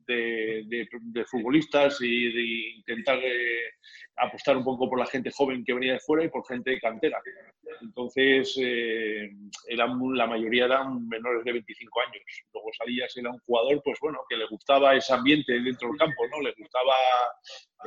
[0.07, 3.71] de, de- de futbolistas y de intentar eh,
[4.17, 6.79] apostar un poco por la gente joven que venía de fuera y por gente de
[6.79, 7.21] cantera.
[7.81, 9.29] Entonces, eh,
[9.67, 12.23] eran, la mayoría eran menores de 25 años.
[12.53, 16.27] Luego Salías era un jugador, pues bueno, que le gustaba ese ambiente dentro del campo,
[16.31, 16.41] ¿no?
[16.41, 16.93] Le gustaba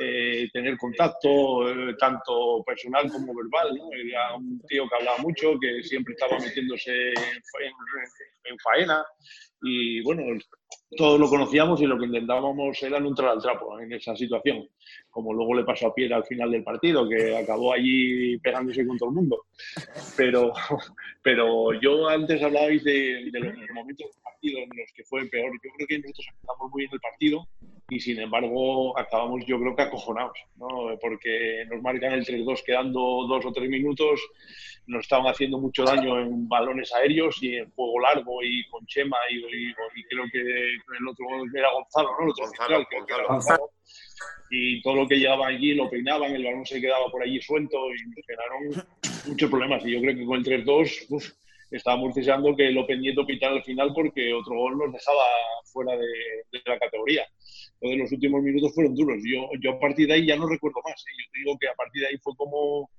[0.00, 3.88] eh, tener contacto, eh, tanto personal como verbal, ¿no?
[3.92, 9.04] Era un tío que hablaba mucho, que siempre estaba metiéndose en, en- en faena
[9.62, 10.22] y bueno,
[10.96, 14.68] todos lo conocíamos y lo que intentábamos era no entrar al trapo en esa situación,
[15.10, 18.96] como luego le pasó a Piedra al final del partido, que acabó allí pegándose con
[18.96, 19.46] todo el mundo.
[20.16, 20.52] Pero,
[21.22, 25.50] pero yo antes hablabais de, de los momentos del partido en los que fue peor.
[25.62, 27.48] Yo creo que nosotros empezamos muy bien el partido
[27.90, 30.68] y sin embargo acabamos yo creo que acojonados, ¿no?
[31.00, 34.20] porque nos marcan el 3-2 quedando dos o tres minutos,
[34.86, 39.16] nos estaban haciendo mucho daño en balones aéreos y en juego largo y con Chema
[39.30, 42.24] y, y- y creo que el otro era Gonzalo, ¿no?
[42.24, 43.70] El otro central, creo que Gonzalo.
[44.50, 47.76] Y todo lo que llegaba allí lo peinaban, el balón se quedaba por allí suelto
[47.94, 48.88] y nos generaron
[49.26, 49.84] muchos problemas.
[49.84, 51.30] Y yo creo que con el 3-2 uf,
[51.70, 55.24] estábamos deseando que López Nieto pitara al final porque otro gol nos dejaba
[55.70, 56.06] fuera de,
[56.50, 57.26] de la categoría.
[57.80, 59.18] Entonces los últimos minutos fueron duros.
[59.24, 61.00] Yo, yo a partir de ahí ya no recuerdo más.
[61.00, 61.14] ¿eh?
[61.16, 62.90] Yo te digo que a partir de ahí fue como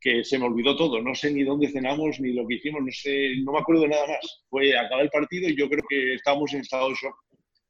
[0.00, 1.02] que se me olvidó todo.
[1.02, 2.82] No sé ni dónde cenamos ni lo que hicimos.
[2.82, 4.44] No sé, no me acuerdo de nada más.
[4.48, 7.14] Fue acabar el partido y yo creo que estábamos en estado de shock.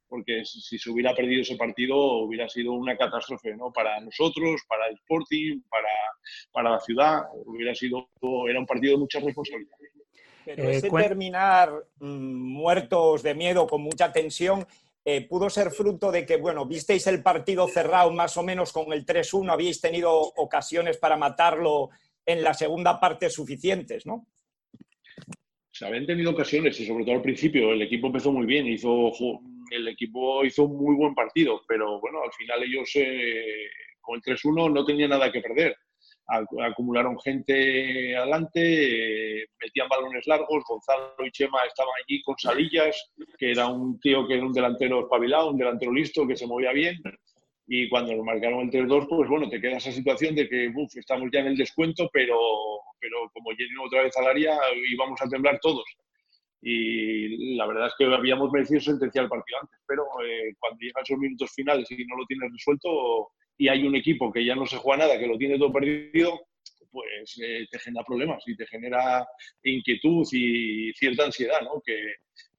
[0.07, 3.73] Porque si se hubiera perdido ese partido hubiera sido una catástrofe, ¿no?
[3.73, 5.89] Para nosotros, para el Sporting, para,
[6.51, 7.23] para la ciudad.
[7.45, 8.09] Hubiera sido,
[8.47, 9.75] era un partido de mucha responsabilidad.
[10.45, 14.65] Pero Eh, ese terminar mm, muertos de miedo, con mucha tensión,
[15.05, 18.91] eh, pudo ser fruto de que, bueno, visteis el partido cerrado más o menos con
[18.93, 21.89] el 3-1, habíais tenido ocasiones para matarlo
[22.25, 24.27] en la segunda parte suficientes, ¿no?
[25.73, 29.11] se habían tenido ocasiones y sobre todo al principio el equipo empezó muy bien, hizo
[29.71, 33.67] el equipo hizo un muy buen partido, pero bueno, al final ellos eh,
[33.99, 35.75] con el 3-1 no tenían nada que perder.
[36.27, 38.61] Ac- Acumularon gente adelante,
[39.41, 44.25] eh, metían balones largos, Gonzalo y Chema estaban allí con Salillas, que era un tío
[44.27, 46.95] que era un delantero espabilado, un delantero listo, que se movía bien.
[47.67, 51.29] Y cuando nos marcaron el 3-2, pues bueno, te queda esa situación de que estamos
[51.31, 52.37] ya en el descuento, pero,
[52.99, 54.57] pero como lleguen otra vez al área,
[54.91, 55.85] íbamos a temblar todos.
[56.61, 61.03] Y la verdad es que habíamos merecido sentenciar el partido antes, pero eh, cuando llegan
[61.03, 64.65] esos minutos finales y no lo tienes resuelto y hay un equipo que ya no
[64.65, 66.39] se juega nada, que lo tiene todo perdido,
[66.91, 69.25] pues eh, te genera problemas y te genera
[69.63, 71.81] inquietud y cierta ansiedad, ¿no?
[71.83, 71.97] Que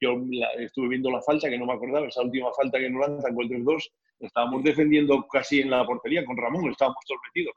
[0.01, 3.09] yo la- estuve viendo la falta, que no me acordaba, esa última falta que nos
[3.09, 7.55] lanzan con el 3-2, estábamos defendiendo casi en la portería con Ramón, estábamos todos metidos.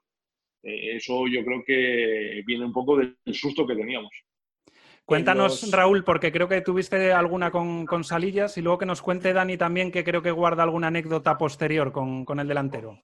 [0.63, 4.12] Eh, eso yo creo que viene un poco del susto que teníamos.
[5.06, 9.02] Cuéntanos, los- Raúl, porque creo que tuviste alguna con, con Salillas y luego que nos
[9.02, 13.00] cuente Dani también, que creo que guarda alguna anécdota posterior con, con el delantero.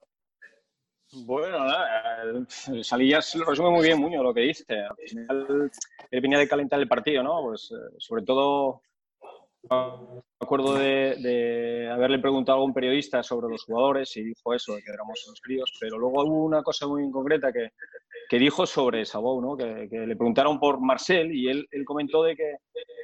[1.15, 2.45] Bueno, nada,
[2.81, 4.65] Salillas lo resume muy bien, Muñoz, lo que dice.
[4.79, 5.71] Al final,
[6.09, 7.41] él venía de calentar el partido, ¿no?
[7.43, 8.81] Pues eh, sobre todo,
[9.69, 14.75] me acuerdo de, de haberle preguntado a un periodista sobre los jugadores y dijo eso,
[14.75, 17.69] que éramos unos críos, pero luego hubo una cosa muy concreta que,
[18.29, 19.55] que dijo sobre Sabou, ¿no?
[19.55, 22.55] Que, que le preguntaron por Marcel y él, él comentó de que,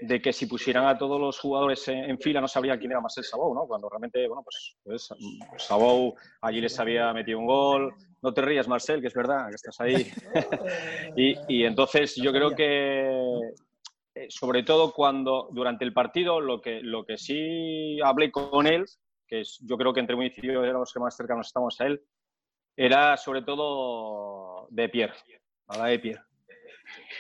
[0.02, 3.02] de que si pusieran a todos los jugadores en, en fila no sabría quién era
[3.02, 3.66] Marcel Sabou, ¿no?
[3.66, 5.10] Cuando realmente, bueno, pues, pues
[5.58, 7.94] Sabou allí les había metido un gol.
[8.22, 10.06] No te rías, Marcel, que es verdad, que estás ahí.
[11.16, 13.54] y, y entonces yo creo que
[14.30, 18.86] sobre todo cuando durante el partido lo que, lo que sí hablé con él,
[19.28, 21.80] que es, yo creo que entre muy y yo éramos los que más cercanos estamos
[21.80, 22.02] a él,
[22.76, 25.14] era sobre todo de Pierre,
[25.68, 26.22] hablaba de Pierre.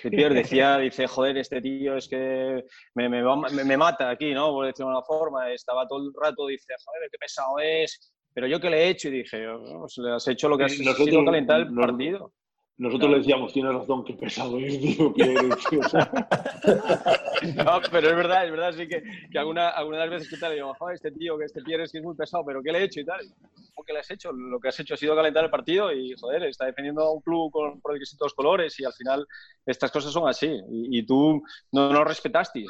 [0.03, 4.33] De Pierre decía, dice, joder, este tío es que me, me, me, me mata aquí,
[4.33, 4.49] ¿no?
[4.51, 8.47] Por decirlo de una forma, estaba todo el rato, dice, joder, qué pesado es, pero
[8.47, 10.79] yo que le he hecho y dije, oh, pues le has hecho lo que has
[10.79, 12.33] Nosotros- sido calentar el partido.
[12.79, 15.83] Nosotros le decíamos, tienes razón, qué pesado es, tío, tío".
[15.83, 16.09] Sea,
[17.57, 20.37] No, pero es verdad, es verdad, sí que, que alguna, alguna de las veces que
[20.37, 22.71] tal, digo, joder, este tío, que este Pierre es que es muy pesado, pero ¿qué
[22.71, 23.19] le he hecho y tal?
[23.75, 24.31] ¿Cómo que le has hecho?
[24.31, 27.21] Lo que has hecho ha sido calentar el partido y, joder, está defendiendo a un
[27.21, 29.27] club con distintos colores y al final
[29.65, 30.47] estas cosas son así.
[30.47, 31.41] Y, y tú
[31.73, 32.65] no nos respetaste.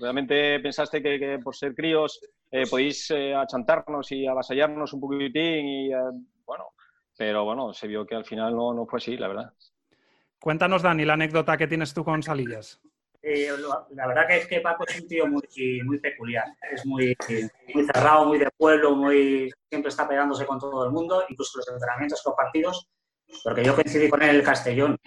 [0.00, 5.66] Realmente pensaste que, que por ser críos eh, podéis eh, achantarnos y avasallarnos un poquitín
[5.66, 5.96] y, eh,
[6.46, 6.64] bueno,
[7.16, 9.52] pero bueno, se vio que al final no, no fue así, la verdad.
[10.40, 12.80] Cuéntanos, Dani, la anécdota que tienes tú con Salillas.
[13.22, 15.42] Eh, lo- la verdad que es que Paco es un tío muy,
[15.84, 16.44] muy peculiar.
[16.70, 17.16] Es muy,
[17.72, 21.68] muy cerrado, muy de pueblo, muy siempre está pegándose con todo el mundo, incluso los
[21.68, 22.86] entrenamientos con partidos,
[23.42, 24.98] porque yo coincidí con él en el Castellón.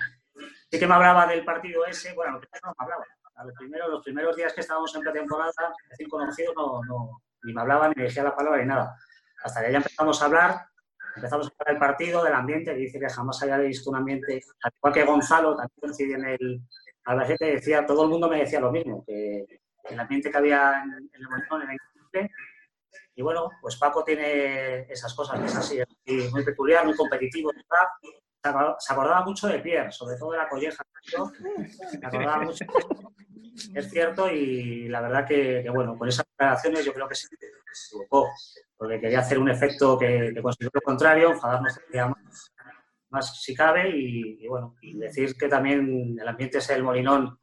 [0.72, 3.06] Sí que me hablaba del partido ese, bueno, lo primero no me hablaba.
[3.36, 5.52] A los primeros, los primeros días que estábamos en pretemporada,
[5.88, 8.96] recién conocidos, no, no, ni me hablaba, ni me decía la palabra, ni nada.
[9.43, 10.65] Hasta que ya empezamos a hablar,
[11.18, 14.42] empezamos a hablar del partido, del ambiente, que dice que jamás había visto un ambiente,
[14.64, 16.62] al igual que Gonzalo, también coincidí en el,
[17.08, 19.46] Albacete, decía, todo el mundo me decía lo mismo, que
[19.90, 22.34] el ambiente que había en, el Montón era increíble.
[23.16, 27.52] Y bueno, pues Paco tiene esas cosas, que es así, es muy peculiar, muy competitivo,
[27.52, 27.88] ¿verdad?
[28.43, 30.84] Se acor- Se acordaba mucho de Pierre, sobre todo de la colleja.
[31.17, 31.32] ¿no?
[31.89, 32.65] Se acordaba mucho.
[33.73, 37.28] Es cierto, y la verdad que, que, bueno, con esas declaraciones yo creo que se
[37.28, 38.28] se equivocó,
[38.76, 42.52] porque quería hacer un efecto que, que consiguió lo contrario, enfadarnos más,
[43.10, 47.39] más si cabe, y, y bueno, y decir que también el ambiente es el molinón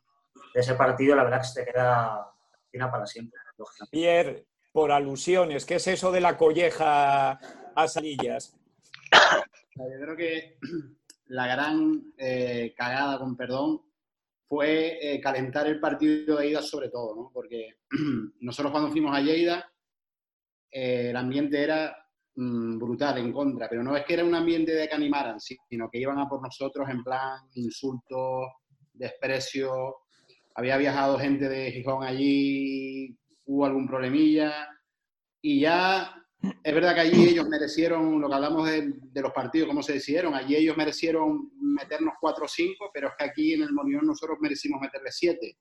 [0.53, 2.27] de ese partido, la verdad que se te queda
[2.71, 3.39] fina para siempre.
[3.57, 3.91] lógicamente.
[3.97, 7.39] Pierre, por alusiones, ¿qué es eso de la colleja
[7.77, 8.57] a Salillas?
[9.77, 10.59] Yo creo que
[11.27, 13.81] la gran eh, cagada, con perdón,
[14.47, 17.31] fue eh, calentar el partido de ida sobre todo, ¿no?
[17.33, 17.79] Porque
[18.41, 19.69] nosotros cuando fuimos a Lleida,
[20.71, 21.97] eh, el ambiente era
[22.37, 25.91] mm, brutal en contra, pero no es que era un ambiente de que animaran, sino
[25.91, 28.47] que iban a por nosotros en plan insultos,
[28.93, 29.97] desprecio.
[30.55, 34.69] Había viajado gente de Gijón allí, hubo algún problemilla,
[35.43, 36.24] y ya
[36.63, 39.95] es verdad que allí ellos merecieron, lo que hablamos de, de los partidos, cómo se
[39.95, 44.07] decidieron, allí ellos merecieron meternos 4 o 5, pero es que aquí en el Molinón
[44.07, 45.57] nosotros merecimos meterle 7.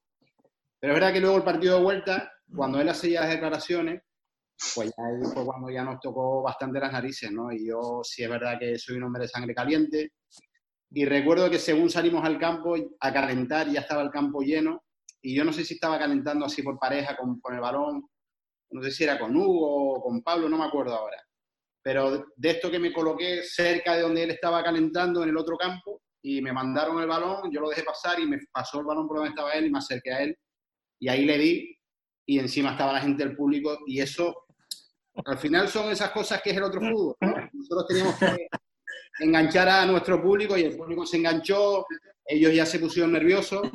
[0.80, 4.02] Pero es verdad que luego el partido de vuelta, cuando él hacía las declaraciones,
[4.76, 7.52] pues ya fue cuando ya nos tocó bastante las narices, ¿no?
[7.52, 10.12] Y yo sí es verdad que soy un hombre de sangre caliente.
[10.92, 14.84] Y recuerdo que según salimos al campo a calentar, ya estaba el campo lleno.
[15.22, 18.10] Y yo no sé si estaba calentando así por pareja con, con el balón,
[18.74, 21.22] no sé si era con Hugo o con Pablo, no me acuerdo ahora.
[21.82, 25.58] Pero de esto que me coloqué cerca de donde él estaba calentando en el otro
[25.58, 29.08] campo y me mandaron el balón, yo lo dejé pasar y me pasó el balón
[29.08, 30.38] por donde estaba él y me acerqué a él
[31.00, 31.78] y ahí le di
[32.26, 34.46] y encima estaba la gente del público y eso
[35.26, 37.16] al final son esas cosas que es el otro fútbol.
[37.22, 37.36] ¿no?
[37.52, 38.48] Nosotros teníamos que
[39.20, 41.86] enganchar a nuestro público y el público se enganchó,
[42.26, 43.70] ellos ya se pusieron nerviosos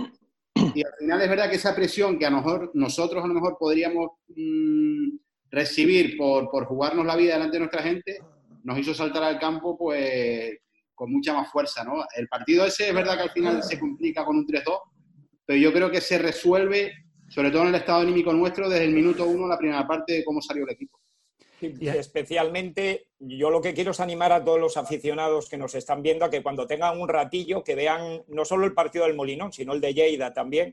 [0.74, 3.34] y al final es verdad que esa presión que a lo mejor nosotros a lo
[3.34, 5.16] mejor podríamos mm,
[5.50, 8.18] recibir por, por jugarnos la vida delante de nuestra gente,
[8.64, 10.58] nos hizo saltar al campo pues
[10.94, 12.04] con mucha más fuerza, ¿no?
[12.16, 14.80] El partido ese es verdad que al final se complica con un 3-2,
[15.46, 16.92] pero yo creo que se resuelve,
[17.28, 20.24] sobre todo en el estado anímico nuestro, desde el minuto uno, la primera parte de
[20.24, 20.97] cómo salió el equipo.
[21.60, 26.02] Y especialmente, yo lo que quiero es animar a todos los aficionados que nos están
[26.02, 29.52] viendo a que cuando tengan un ratillo, que vean no solo el partido del Molinón,
[29.52, 30.72] sino el de Lleida también,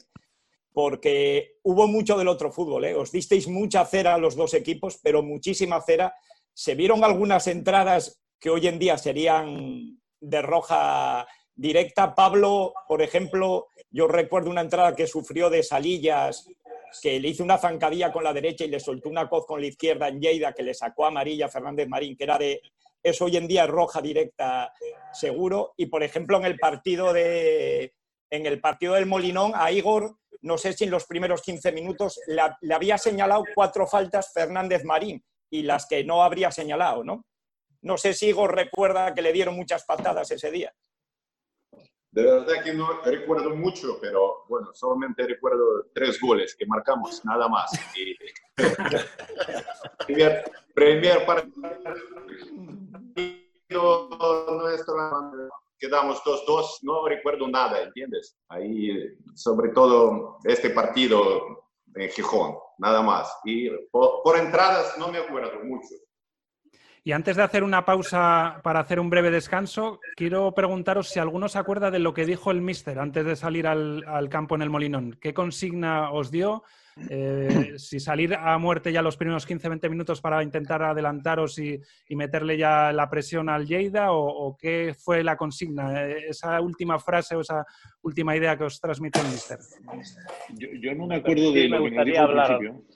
[0.73, 2.85] porque hubo mucho del otro fútbol.
[2.85, 2.95] ¿eh?
[2.95, 6.13] Os disteis mucha cera a los dos equipos, pero muchísima cera.
[6.53, 12.13] Se vieron algunas entradas que hoy en día serían de roja directa.
[12.13, 16.47] Pablo, por ejemplo, yo recuerdo una entrada que sufrió de Salillas,
[17.01, 19.67] que le hizo una zancadilla con la derecha y le soltó una coz con la
[19.67, 22.61] izquierda en Lleida, que le sacó amarilla a Fernández Marín, que era de.
[23.03, 24.73] Eso hoy en día es roja directa,
[25.13, 25.73] seguro.
[25.77, 27.93] Y por ejemplo, en el partido de.
[28.31, 32.19] En el partido del Molinón, a Igor, no sé si en los primeros 15 minutos
[32.27, 37.25] le había señalado cuatro faltas Fernández Marín y las que no habría señalado, ¿no?
[37.81, 40.73] No sé si Igor recuerda que le dieron muchas patadas ese día.
[42.15, 47.49] De verdad que no recuerdo mucho, pero bueno, solamente recuerdo tres goles que marcamos, nada
[47.49, 47.69] más.
[47.93, 48.15] Y,
[50.07, 51.61] primer, primer partido
[54.61, 54.95] nuestro,
[55.77, 58.37] quedamos 2-2, no recuerdo nada, ¿entiendes?
[58.47, 63.29] Ahí, sobre todo este partido en Gijón, nada más.
[63.43, 65.95] Y por, por entradas no me acuerdo mucho.
[67.07, 71.47] Y antes de hacer una pausa para hacer un breve descanso, quiero preguntaros si alguno
[71.47, 74.63] se acuerda de lo que dijo el míster antes de salir al, al campo en
[74.63, 75.15] el Molinón.
[75.21, 76.63] ¿Qué consigna os dio?
[77.09, 82.15] Eh, si salir a muerte ya los primeros 15-20 minutos para intentar adelantaros y, y,
[82.15, 86.97] meterle ya la presión al Lleida o, o, qué fue la consigna, eh, esa última
[86.97, 87.65] frase o esa
[88.01, 89.59] última idea que os transmitió el míster.
[90.57, 92.51] Yo, yo, no me acuerdo de lo que nos dijo hablar.
[92.53, 92.94] al principio.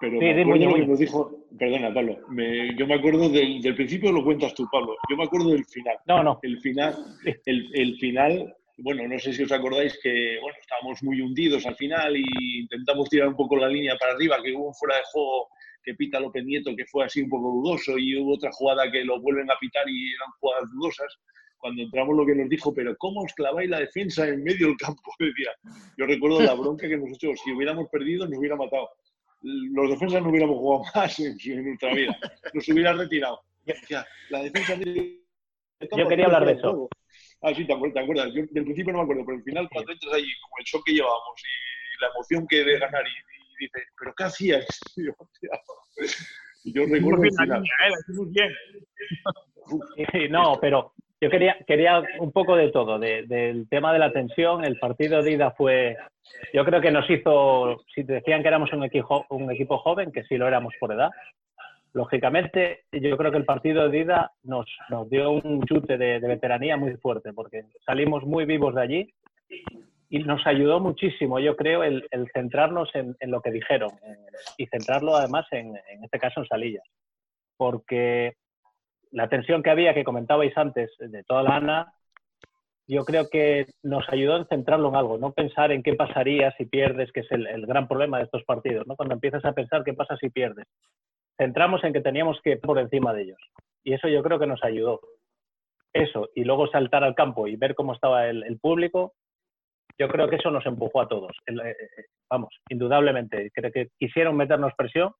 [0.00, 0.74] Pero Sí, me acuerdo dime.
[0.80, 4.66] que nos dijo, perdona Pablo, me- yo me acuerdo del, del principio lo cuentas tú,
[4.70, 4.94] Pablo.
[5.10, 5.96] Yo me acuerdo del final.
[6.06, 6.38] No, no.
[6.42, 6.94] El final,
[7.46, 11.76] el, el final, bueno, no sé si os acordáis que bueno, estábamos muy hundidos al
[11.76, 12.24] final y
[12.60, 15.48] intentamos tirar un poco la línea para arriba, que hubo un fuera de juego
[15.82, 19.02] que pita López Nieto que fue así un poco dudoso y hubo otra jugada que
[19.04, 21.16] lo vuelven a pitar y eran jugadas dudosas.
[21.58, 24.76] Cuando entramos lo que nos dijo, pero ¿cómo os claváis la defensa en medio del
[24.76, 25.00] campo?
[25.18, 25.52] Decía.
[25.96, 27.34] Yo recuerdo la bronca que nos echó.
[27.42, 28.90] Si hubiéramos perdido, nos hubiera matado
[29.42, 32.18] los defensas no hubiéramos jugado más en, en nuestra vida.
[32.52, 33.40] Nos hubiera retirado.
[34.30, 35.20] La defensa de...
[35.96, 36.88] Yo quería hablar de eso.
[37.42, 37.94] Ah, sí, te acuerdas.
[37.94, 38.28] te acuerdas.
[38.34, 40.84] Yo del principio no me acuerdo, pero al final cuando entras allí, como el shock
[40.86, 44.66] que llevábamos y la emoción que de ganar y, y dices, ¿pero qué hacías?
[46.66, 47.62] Y yo, recuerdo el final.
[47.62, 47.90] ¿eh?
[47.90, 48.52] La bien.
[50.10, 54.12] Sí, no, pero yo quería, quería un poco de todo, de- del tema de la
[54.12, 54.64] tensión.
[54.64, 55.96] El partido de ida fue,
[56.52, 60.24] yo creo que nos hizo, si decían que éramos un equipo, un equipo joven, que
[60.24, 61.10] sí lo éramos por edad.
[61.94, 66.28] Lógicamente, yo creo que el partido de ida nos, nos dio un chute de, de
[66.28, 69.14] veteranía muy fuerte, porque salimos muy vivos de allí
[70.10, 74.16] y nos ayudó muchísimo, yo creo, el, el centrarnos en, en lo que dijeron eh,
[74.58, 76.84] y centrarlo además en, en este caso en Salillas.
[77.56, 78.34] Porque
[79.10, 81.92] la tensión que había, que comentabais antes, de toda la ANA,
[82.88, 86.66] yo creo que nos ayudó en centrarlo en algo, no pensar en qué pasaría si
[86.66, 88.94] pierdes, que es el, el gran problema de estos partidos, ¿no?
[88.96, 90.66] Cuando empiezas a pensar qué pasa si pierdes.
[91.36, 93.38] Centramos en que teníamos que ir por encima de ellos.
[93.82, 95.00] Y eso yo creo que nos ayudó.
[95.92, 99.14] Eso, y luego saltar al campo y ver cómo estaba el, público,
[99.98, 101.32] yo creo que eso nos empujó a todos.
[101.46, 101.76] Eh, eh,
[102.28, 103.50] vamos, indudablemente.
[103.54, 105.12] Creo que quisieron meternos presión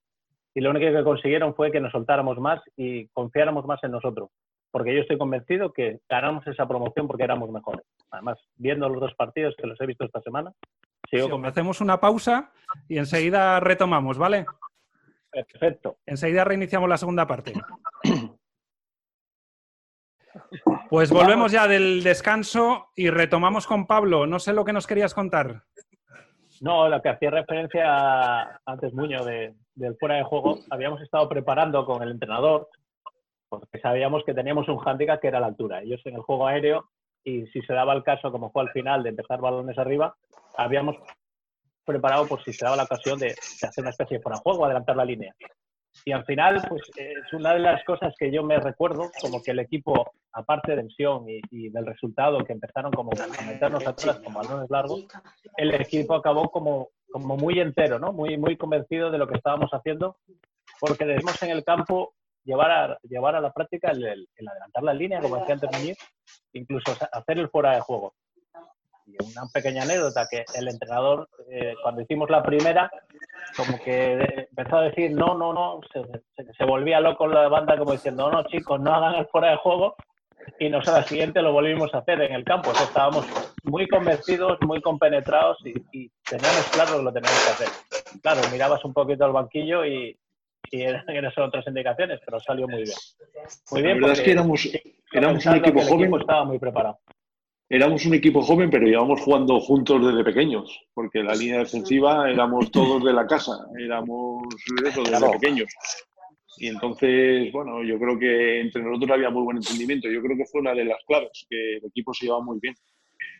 [0.57, 4.31] y lo único que consiguieron fue que nos soltáramos más y confiáramos más en nosotros.
[4.71, 7.85] Porque yo estoy convencido que ganamos esa promoción porque éramos mejores.
[8.09, 10.51] Además, viendo los dos partidos que los he visto esta semana,
[11.11, 11.45] sigo Sí, con...
[11.45, 12.51] hacemos una pausa
[12.89, 14.47] y enseguida retomamos, ¿vale?
[15.29, 15.97] Perfecto.
[16.07, 17.53] Enseguida reiniciamos la segunda parte.
[20.89, 24.25] Pues volvemos ya del descanso y retomamos con Pablo.
[24.25, 25.65] No sé lo que nos querías contar.
[26.61, 31.85] No, lo que hacía referencia antes Muño de, del fuera de juego, habíamos estado preparando
[31.85, 32.67] con el entrenador
[33.49, 35.81] porque sabíamos que teníamos un hándicap que era la altura.
[35.81, 36.89] Ellos en el juego aéreo
[37.23, 40.15] y si se daba el caso, como fue al final, de empezar balones arriba,
[40.57, 40.97] habíamos
[41.85, 44.41] preparado por si se daba la ocasión de, de hacer una especie de fuera de
[44.43, 45.33] juego, adelantar la línea.
[46.05, 49.51] Y al final, pues es una de las cosas que yo me recuerdo, como que
[49.51, 54.19] el equipo, aparte de tensión y, y del resultado, que empezaron como a meternos atrás
[54.19, 55.05] con balones largos,
[55.57, 58.11] el equipo acabó como, como muy entero, ¿no?
[58.13, 60.17] Muy, muy convencido de lo que estábamos haciendo,
[60.79, 64.83] porque debemos en el campo llevar a, llevar a la práctica el, el- el adelantar
[64.83, 65.97] la línea, como decía antes Muñiz,
[66.53, 68.13] incluso hacer el fuera de juego.
[69.05, 72.91] Y una pequeña anécdota que el entrenador, eh, cuando hicimos la primera,
[73.55, 76.01] como que empezó a decir no, no, no, se,
[76.57, 79.95] se- volvía loco la banda como diciendo no, chicos, no hagan el fuera de juego.
[80.59, 82.71] Y nosotros al siguiente lo volvimos a hacer en el campo.
[82.71, 83.25] O sea, estábamos
[83.63, 87.67] muy convencidos, muy compenetrados y, y teníamos claro que lo teníamos que hacer.
[88.21, 90.17] Claro, mirabas un poquito al banquillo y,
[90.71, 92.95] y eran esas otras indicaciones, pero salió muy bien.
[93.71, 94.69] Muy La bien, verdad es que éramos,
[95.11, 96.01] éramos un equipo joven.
[96.01, 96.99] equipo estaba muy preparado.
[97.69, 102.71] Éramos un equipo joven, pero íbamos jugando juntos desde pequeños, porque la línea defensiva éramos
[102.71, 104.43] todos de la casa, éramos
[104.85, 105.31] eso, desde Claro.
[105.33, 105.67] pequeños.
[106.57, 110.09] Y entonces, bueno, yo creo que entre nosotros había muy buen entendimiento.
[110.09, 112.75] Yo creo que fue una de las claves, que el equipo se llevaba muy bien.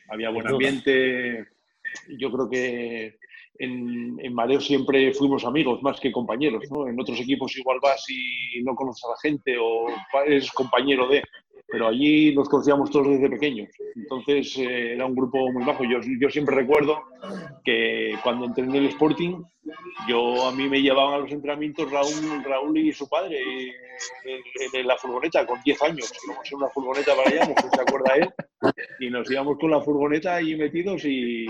[0.09, 1.47] Había buen ambiente.
[2.19, 3.17] Yo creo que
[3.59, 6.87] en, en Mareo siempre fuimos amigos más que compañeros, ¿no?
[6.87, 9.87] En otros equipos igual vas y no conoces a la gente o
[10.25, 11.23] eres compañero de,
[11.69, 13.69] pero allí nos conocíamos todos desde pequeños.
[13.95, 15.83] Entonces eh, era un grupo muy bajo.
[15.83, 17.03] Yo, yo siempre recuerdo
[17.63, 19.41] que cuando entré en el Sporting,
[20.07, 23.71] yo a mí me llevaban a los entrenamientos Raúl, Raúl y su padre eh,
[24.25, 26.11] en, en la furgoneta con 10 años.
[26.25, 28.29] Íbamos en una furgoneta para allá, no se acuerda él,
[28.99, 31.47] y nos íbamos con la furgoneta ahí metidos y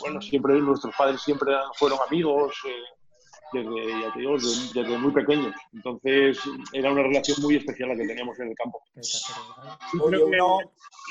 [0.00, 2.54] bueno, siempre nuestros padres siempre fueron amigos.
[2.66, 3.03] eh,
[3.52, 5.54] desde, ya te digo, desde, desde muy pequeños.
[5.72, 6.38] Entonces
[6.72, 8.82] era una relación muy especial la que teníamos en el campo.
[10.02, 10.58] Uno,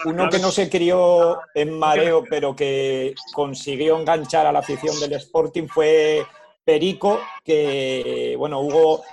[0.05, 5.13] uno que no se crió en mareo, pero que consiguió enganchar a la afición del
[5.13, 6.25] Sporting fue
[6.65, 9.03] Perico, que, bueno, hubo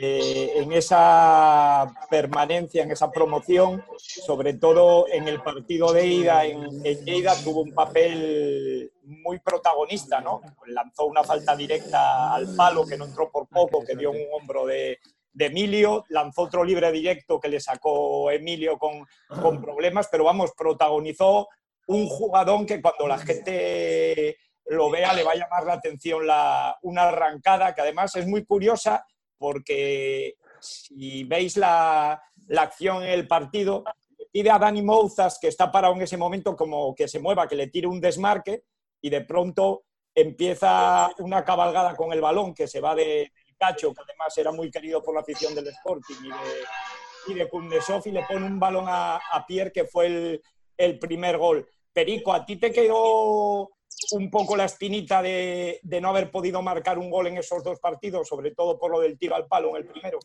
[0.00, 6.64] eh, en esa permanencia, en esa promoción, sobre todo en el partido de ida en,
[6.84, 10.40] en Lleida, tuvo un papel muy protagonista, ¿no?
[10.66, 14.66] Lanzó una falta directa al palo que no entró por poco, que dio un hombro
[14.66, 14.98] de,
[15.32, 19.06] de Emilio, lanzó otro libre directo que le sacó Emilio con,
[19.42, 21.48] con problemas, pero vamos, protagonizó
[21.88, 24.38] un jugador que cuando la gente
[24.68, 28.44] lo vea le va a llamar la atención la, una arrancada que además es muy
[28.44, 29.06] curiosa
[29.38, 33.84] porque si veis la, la acción en el partido,
[34.32, 37.56] pide a Dani Mouzas, que está parado en ese momento, como que se mueva, que
[37.56, 38.64] le tire un desmarque
[39.00, 39.84] y de pronto
[40.14, 44.50] empieza una cabalgada con el balón que se va de, del Cacho, que además era
[44.50, 48.46] muy querido por la afición del Sporting y de, y de Kundesov, y le pone
[48.46, 50.42] un balón a, a Pierre, que fue el,
[50.76, 51.68] el primer gol.
[51.92, 53.75] Perico, ¿a ti te quedó
[54.12, 57.80] un poco la espinita de, de no haber podido marcar un gol en esos dos
[57.80, 60.18] partidos, sobre todo por lo del tiro al palo en el primero?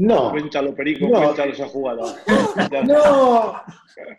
[0.00, 0.30] No.
[0.30, 1.20] Cuéntalo, Perico, No.
[1.24, 2.04] cuéntalo esa jugada.
[2.86, 3.62] No,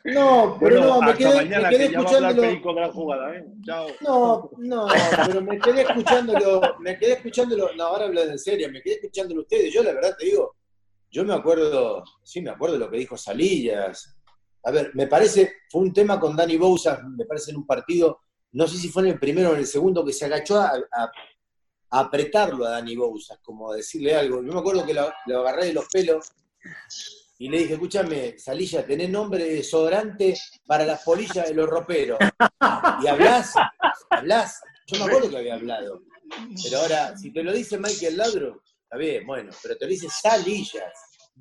[0.03, 3.45] no, pero Bueno, no, me quedé, mañana me quedé que de la jugada, ¿eh?
[3.65, 3.87] Chao.
[4.01, 4.87] No, no,
[5.25, 9.41] pero me quedé escuchándolo, me quedé escuchándolo, no, ahora hablo en serio, me quedé escuchándolo
[9.41, 10.53] ustedes, yo la verdad te digo,
[11.09, 14.18] yo me acuerdo, sí me acuerdo lo que dijo Salillas,
[14.63, 18.19] a ver, me parece, fue un tema con Dani Bouza, me parece en un partido,
[18.51, 20.71] no sé si fue en el primero o en el segundo, que se agachó a,
[21.91, 25.67] apretarlo a Dani Bouza, como a decirle algo, yo me acuerdo que lo, lo agarré
[25.67, 26.31] de los pelos
[27.41, 30.37] y le dije, escúchame, Salilla, tenés nombre de desodorante
[30.67, 32.19] para las polillas de los roperos.
[33.01, 33.53] Y hablás,
[34.09, 34.59] hablás.
[34.87, 36.01] Yo me acuerdo que había hablado.
[36.61, 40.09] Pero ahora, si te lo dice Michael Ladro, está bien, bueno, pero te lo dice
[40.09, 40.91] Salillas.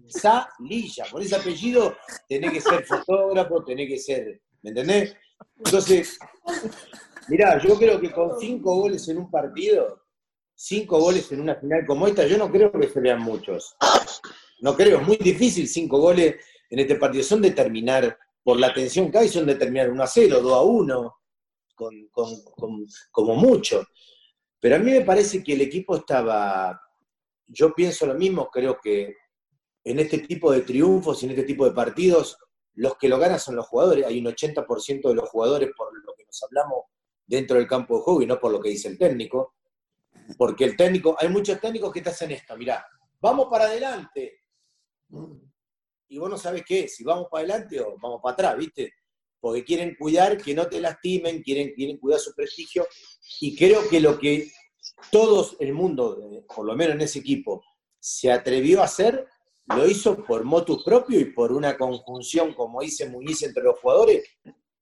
[0.06, 1.10] Salillas.
[1.10, 1.96] Con ese apellido
[2.28, 5.16] tenés que ser fotógrafo, tenés que ser, ¿me entendés?
[5.56, 6.18] Entonces,
[7.28, 10.02] mirá, yo creo que con cinco goles en un partido,
[10.54, 13.76] cinco goles en una final como esta, yo no creo que se vean muchos.
[14.60, 16.36] No creo, es muy difícil cinco goles
[16.70, 17.22] en este partido.
[17.22, 20.52] Son de terminar, por la tensión que hay, son de terminar 1 a 0, 2
[20.52, 21.14] a 1,
[21.74, 23.84] con, con- con- como mucho.
[24.58, 26.80] Pero a mí me parece que el equipo estaba,
[27.46, 29.14] yo pienso lo mismo, creo que
[29.90, 32.38] en este tipo de triunfos y en este tipo de partidos,
[32.74, 34.06] los que lo ganan son los jugadores.
[34.06, 36.84] Hay un 80% de los jugadores, por lo que nos hablamos,
[37.26, 39.54] dentro del campo de juego y no por lo que dice el técnico.
[40.36, 42.86] Porque el técnico, hay muchos técnicos que te hacen esto, mirá,
[43.20, 44.42] vamos para adelante.
[46.08, 48.92] Y vos no sabés qué si vamos para adelante o vamos para atrás, ¿viste?
[49.40, 52.86] Porque quieren cuidar que no te lastimen, quieren, quieren cuidar su prestigio.
[53.40, 54.50] Y creo que lo que
[55.10, 57.62] todo el mundo, por lo menos en ese equipo,
[57.98, 59.26] se atrevió a hacer,
[59.74, 64.26] lo hizo por motus propio y por una conjunción, como dice Muñiz, entre los jugadores,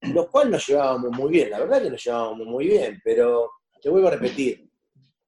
[0.00, 1.50] los cuales nos llevábamos muy bien.
[1.50, 4.70] La verdad que nos llevábamos muy bien, pero te vuelvo a repetir,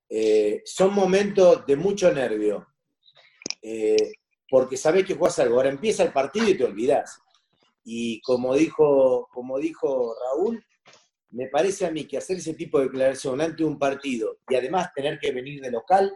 [0.09, 2.67] eh, son momentos de mucho nervio.
[3.63, 4.13] Eh,
[4.51, 5.57] porque sabés que jugás algo.
[5.57, 7.21] Ahora empieza el partido y te olvidás.
[7.85, 10.65] Y como dijo, como dijo Raúl,
[11.31, 14.93] me parece a mí que hacer ese tipo de declaración ante un partido y además
[14.95, 16.15] tener que venir de local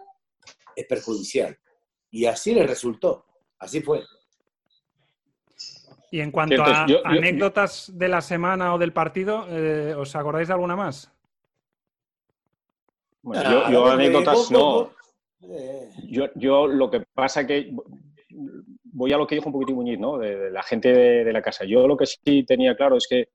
[0.74, 1.56] es perjudicial.
[2.10, 3.26] Y así le resultó.
[3.62, 4.02] Así fue.
[6.10, 10.14] Y en cuanto a yo- yo- anécdotas de la semana o del partido, eh, ¿os
[10.16, 11.10] acordáis de alguna más?
[13.22, 14.90] Bueno, Ah, yo, anécdotas no.
[15.42, 17.72] eh, Yo, yo lo que pasa que
[18.84, 20.18] voy a lo que dijo un poquitín Muñiz, ¿no?
[20.18, 21.64] De, de la gente de, de la casa.
[21.64, 23.28] Yo lo que sí tenía claro es que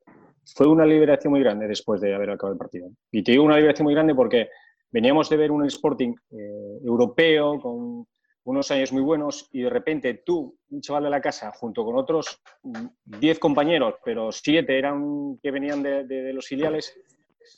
[0.56, 2.90] fue una liberación muy grande después de haber acabado el partido.
[3.12, 4.50] Y te digo una liberación muy grande porque
[4.92, 8.06] veníamos de ver un Sporting eh, europeo con
[8.48, 11.98] unos años muy buenos y de repente tú, un chaval de la casa, junto con
[11.98, 16.98] otros mm, 10 compañeros, pero 7 eran que venían de, de- de los filiales,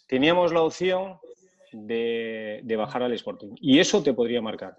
[0.07, 1.19] teníamos la opción
[1.71, 3.49] de, de bajar al Sporting.
[3.61, 4.75] Y eso te podría marcar.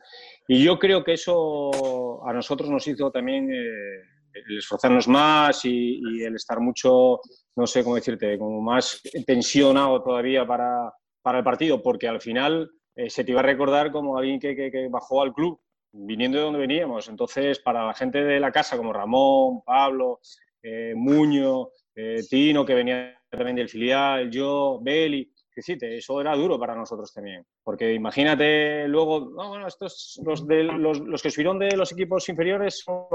[0.48, 4.00] Y yo creo que eso a nosotros nos hizo también eh,
[4.48, 7.20] el esforzarnos más y, y el estar mucho,
[7.54, 10.92] no sé cómo decirte, como más tensionado todavía para,
[11.22, 14.56] para el partido, porque al final eh, se te iba a recordar como alguien que,
[14.56, 15.60] que- que bajó al club,
[15.92, 17.08] viniendo de donde veníamos.
[17.08, 20.20] Entonces, para la gente de la casa, como Ramón, Pablo,
[20.62, 26.20] eh, Muño, eh, Tino, que venía también del filial, yo, Beli, que sí, te- eso
[26.20, 27.44] era duro para nosotros también.
[27.62, 32.28] Porque imagínate luego, no, bueno, estos, los, de, los, los que subieron de los equipos
[32.28, 33.06] inferiores son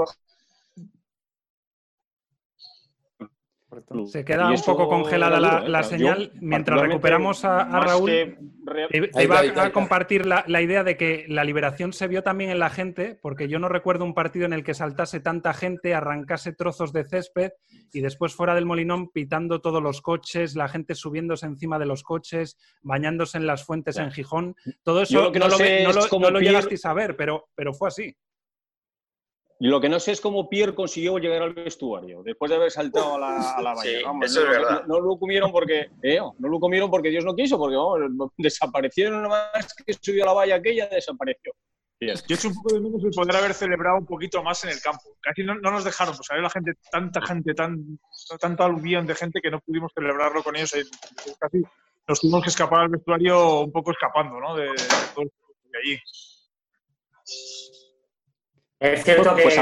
[4.06, 6.32] Se queda Y un poco congelada la, señal.
[6.40, 8.08] Mientras recuperamos a, Raúl.
[8.10, 8.38] que
[8.90, 12.22] Te, te iba a, a compartir la, la idea de que la liberación se vio
[12.22, 15.52] también en la gente, porque yo no recuerdo un partido en el que saltase tanta
[15.54, 17.52] gente, arrancase trozos de césped
[17.92, 22.02] y después fuera del Molinón pitando todos los coches, la gente subiéndose encima de los
[22.02, 24.56] coches, bañándose en las fuentes en Gijón.
[24.82, 26.92] Todo eso Yo lo que no, no lo, sé no lo- no lo llegasteis a
[26.94, 28.16] ver, pero, pero fue así.
[29.58, 32.70] Y lo que no sé es cómo Pierre consiguió llegar al vestuario después de haber
[32.70, 33.82] saltado a la, a la valla.
[33.98, 34.84] Sí, Vamos, eso no, es no- verdad.
[34.86, 39.22] no lo comieron porque eh, no lo comieron porque Dios no quiso, porque vamos, desaparecieron
[39.22, 41.52] nada más que subió a la valla aquella, desapareció.
[41.98, 42.20] Pierre.
[42.28, 44.80] Yo echo un poco de menos el poder haber celebrado un poquito más en el
[44.82, 45.16] campo.
[45.22, 47.98] Casi no, no nos dejaron, pues había la gente, tanta gente, tan,
[48.38, 50.74] tanto aluvión de gente que no pudimos celebrarlo con ellos.
[50.74, 50.84] eh,
[51.40, 51.62] Casi
[52.06, 54.54] nos tuvimos que escapar al vestuario un poco escapando, ¿no?
[54.54, 55.98] De, de de allí.
[58.78, 59.56] Es cierto que Pues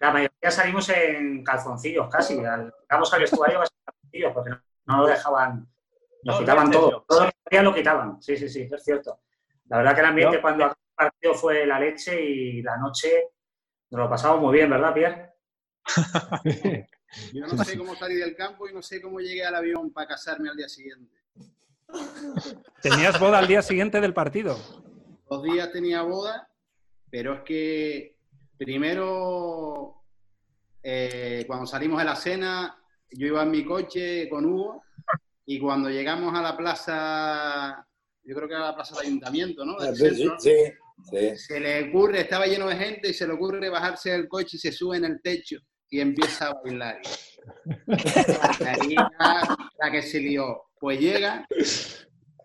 [0.00, 2.38] la mayoría salimos en calzoncillos casi.
[2.44, 5.68] Al- Llegamos al vestuario casi calzoncillos porque no, no lo dejaban,
[6.24, 7.04] nos No, quitaban no, todo.
[7.08, 8.22] Todo lo que lo quitaban.
[8.22, 9.20] Sí, sí, sí, es cierto.
[9.66, 13.28] La verdad que el ambiente cuando acabó el partido fue la leche y la noche
[13.90, 15.32] nos lo pasamos muy bien, ¿verdad, Pierre?
[17.32, 20.08] Yo no sé cómo salí del campo y no sé cómo llegué al avión para
[20.08, 21.16] casarme al día siguiente.
[22.82, 24.58] Tenías boda al día siguiente del partido.
[25.30, 26.50] Dos días tenía boda,
[27.10, 28.17] pero es que
[28.58, 30.02] primero,
[30.82, 32.76] eh, cuando salimos de la cena,
[33.10, 34.82] yo iba en mi coche con Hugo
[35.46, 37.86] y cuando llegamos a la plaza,
[38.22, 39.76] yo creo que era la plaza del ayuntamiento, ¿no?
[39.78, 40.72] Del Ah, Sí, sí,
[41.10, 41.36] sí.
[41.36, 44.60] se le ocurre, estaba lleno de gente y se le ocurre bajarse del coche y
[44.60, 45.56] se sube en el techo
[45.88, 47.00] y empieza a bailar.
[47.86, 48.76] Ya
[49.80, 50.64] la que se lió.
[50.80, 51.46] Pues llega,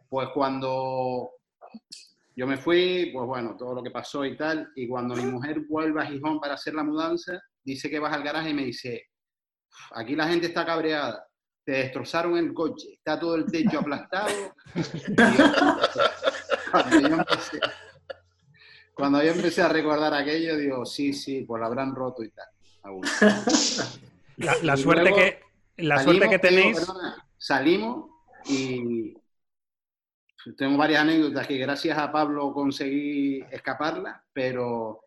[0.09, 1.31] pues cuando
[2.35, 5.61] yo me fui, pues bueno, todo lo que pasó y tal, y cuando mi mujer
[5.69, 9.03] vuelve a Gijón para hacer la mudanza, dice que vas al garaje y me dice,
[9.91, 11.25] aquí la gente está cabreada,
[11.63, 14.29] te destrozaron el coche, está todo el techo aplastado.
[16.71, 17.59] Cuando yo empecé,
[18.95, 22.47] cuando yo empecé a recordar aquello, digo, sí, sí, pues la habrán roto y tal.
[22.83, 23.03] aún.
[24.37, 25.39] La, la Y suerte luego que,
[25.77, 26.79] la salimos, suerte que digo, tenéis.
[26.79, 28.09] perdona, salimos
[28.49, 29.15] y
[30.57, 35.01] tengo varias anécdotas que gracias a Pablo conseguí escaparla, pero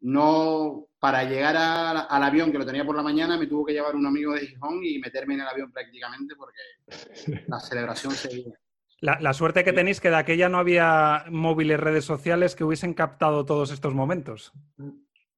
[0.00, 3.72] no para llegar a- al avión que lo tenía por la mañana me tuvo que
[3.72, 6.58] llevar un amigo de Gijón y meterme en el avión prácticamente porque
[7.48, 8.54] la celebración seguía.
[9.00, 12.94] La, la suerte que tenéis que de aquella no había móviles, redes sociales que hubiesen
[12.94, 14.52] captado todos estos momentos.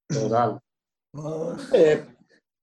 [0.09, 0.61] Total.
[1.75, 2.05] Eh,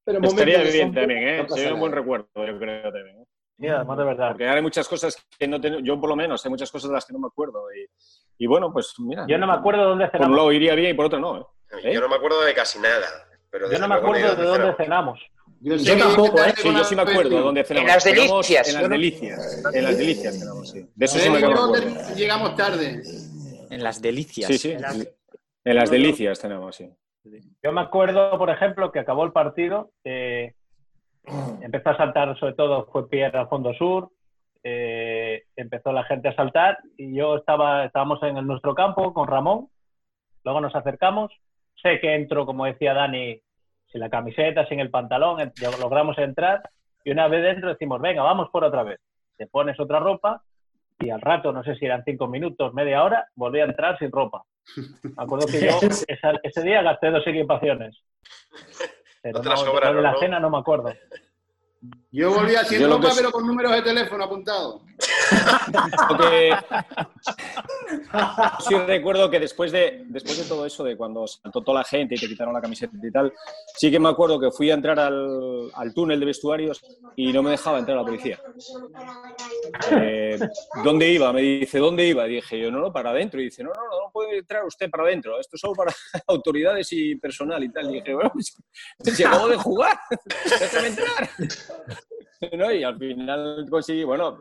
[0.05, 1.43] pero Estaría bien también, ¿eh?
[1.43, 3.16] no Sería un buen recuerdo, yo creo también.
[3.58, 3.62] ¿Eh?
[3.62, 4.28] Sí, además de verdad.
[4.30, 6.93] Porque hay muchas cosas que no tengo, yo por lo menos, hay muchas cosas de
[6.95, 7.64] las que no me acuerdo.
[7.74, 9.26] Y, y bueno, pues mira.
[9.28, 10.38] Yo no me acuerdo dónde Por un cenamos.
[10.38, 11.38] lado iría bien y por otro no.
[11.39, 11.43] ¿eh?
[11.84, 11.93] ¿Eh?
[11.93, 13.05] Yo no me acuerdo de casi nada.
[13.49, 15.20] Pero Yo no me acuerdo de dónde cenamos.
[15.60, 16.53] Yo, Yo tampoco, ¿eh?
[16.55, 17.89] Sí, yo sí me acuerdo de dónde cenamos.
[17.89, 18.68] En las Cenamos delicias.
[18.70, 19.64] En las delicias.
[19.74, 20.89] En las delicias cenamos, sí.
[20.95, 21.74] De eso sí me acuerdo.
[22.16, 23.01] llegamos tarde.
[23.70, 24.47] En las delicias.
[24.49, 24.72] Sí, sí.
[24.72, 26.89] En las delicias cenamos, sí.
[27.64, 30.53] Yo me acuerdo, por ejemplo, que acabó el partido, eh,
[31.61, 34.09] empezó a saltar, sobre todo fue Pierre al fondo sur,
[34.63, 39.28] eh, empezó la gente a saltar y yo estaba, estábamos en el- nuestro campo con
[39.28, 39.67] Ramón,
[40.43, 41.32] luego nos acercamos,
[41.82, 43.39] sé que entro, como decía Dani,
[43.91, 46.61] sin la camiseta, sin el pantalón, logramos entrar
[47.05, 48.99] y una vez dentro decimos, venga, vamos por otra vez.
[49.38, 50.41] Te pones otra ropa
[50.99, 54.11] y al rato, no sé si eran cinco minutos, media hora, volví a entrar sin
[54.11, 54.43] ropa.
[55.03, 57.97] Me acuerdo que yo esa- ese día gasté dos equipaciones.
[59.32, 60.19] Pero No te las no, sobraron, de la ¿no?
[60.19, 60.93] cena no me acuerdo.
[62.11, 64.82] Yo volví a lo ropa, que- pero con números de teléfono apuntados.
[66.07, 66.55] Porque
[68.67, 72.15] sí recuerdo que después de, después de todo eso, de cuando saltó toda la gente
[72.15, 73.32] y te quitaron la camiseta y tal,
[73.75, 76.82] sí que me acuerdo que fui a entrar al, al túnel de vestuarios
[77.15, 78.39] y no me dejaba entrar la policía.
[79.91, 80.39] Eh,
[80.84, 81.32] ¿Dónde iba?
[81.34, 82.28] Me dice, ¿dónde iba?
[82.28, 83.39] Y dije yo, no, no, para adentro.
[83.39, 85.39] Y dice, no, no, no, no puede entrar usted para adentro.
[85.39, 85.93] Esto es solo para
[86.28, 87.89] autoridades y personal y tal.
[87.89, 88.55] Y dije, bueno, pues,
[89.15, 89.97] si acabo de jugar,
[90.59, 91.30] déjame entrar.
[92.57, 92.72] ¿No?
[92.72, 94.38] Y al final conseguí, bueno,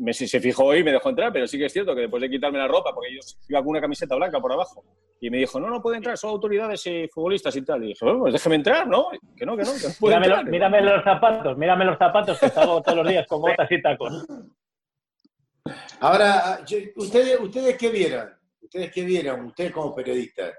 [0.00, 2.28] me, se fijó y me dejó entrar, pero sí que es cierto que después de
[2.30, 4.84] quitarme la ropa, porque yo iba con una camiseta blanca por abajo,
[5.20, 7.84] y me dijo, no, no puede entrar, son autoridades y futbolistas y tal.
[7.84, 9.06] Y dije, bueno, pues déjeme entrar, ¿no?
[9.36, 10.44] Que no, que no, que no puede Mírame, entrar.
[10.44, 13.80] lo- mírame los zapatos, mírame los zapatos que salgo todos los días con botas y
[13.80, 14.26] tacos.
[16.00, 18.30] Ahora, yo- ¿ustedes, ¿ustedes qué vieron?
[18.60, 19.46] ¿Ustedes qué vieron?
[19.46, 20.52] Ustedes como periodistas.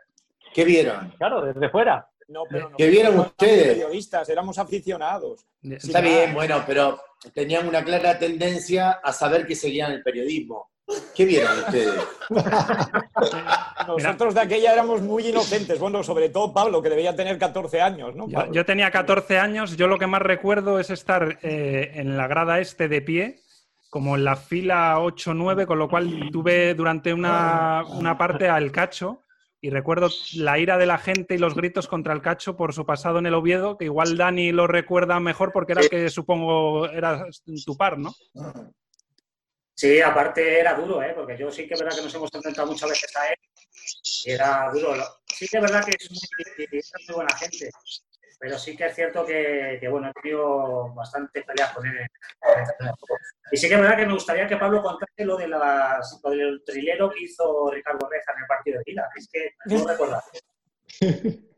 [0.54, 1.10] ¿Qué vieron?
[1.18, 2.08] Claro, desde fuera.
[2.28, 3.53] No, pero ¿Qué vieron ustedes?
[3.53, 5.45] éramos periodistas, éramos aficionados.
[5.61, 6.99] Está bien, bueno, pero
[7.34, 10.69] tenían una clara tendencia a saber que seguían el periodismo.
[11.15, 11.93] ¿Qué vieron ustedes?
[13.88, 15.80] Nosotros de aquella éramos muy inocentes.
[15.80, 18.28] Bueno, sobre todo Pablo, que debía tener 14 años, ¿no?
[18.51, 22.59] Yo tenía 14 años, yo lo que más recuerdo es estar eh, en la grada
[22.59, 23.39] este de pie
[23.89, 29.22] como en la fila 8-9, con lo cual tuve durante una, una parte al cacho
[29.64, 32.86] y recuerdo la ira de la gente y los gritos contra el cacho por su
[32.86, 36.86] pasado en el Oviedo, que igual Dani lo recuerda mejor porque era el que supongo
[36.89, 37.26] era
[37.66, 38.14] tu par, ¿no?
[39.74, 41.14] Sí, aparte era duro, ¿eh?
[41.16, 43.38] porque yo sí que es verdad que nos hemos enfrentado muchas veces a él
[44.26, 44.95] y era duro.
[45.34, 47.70] Sí que es verdad que es muy, es muy buena gente,
[48.40, 52.08] pero sí que es cierto que, que, bueno, he tenido bastantes peleas con él.
[53.52, 56.30] Y sí que es verdad que me gustaría que Pablo contase lo, de las, lo
[56.32, 59.10] del trilero que hizo Ricardo Reja en el partido de vida.
[59.16, 60.22] Es que no recuerdo.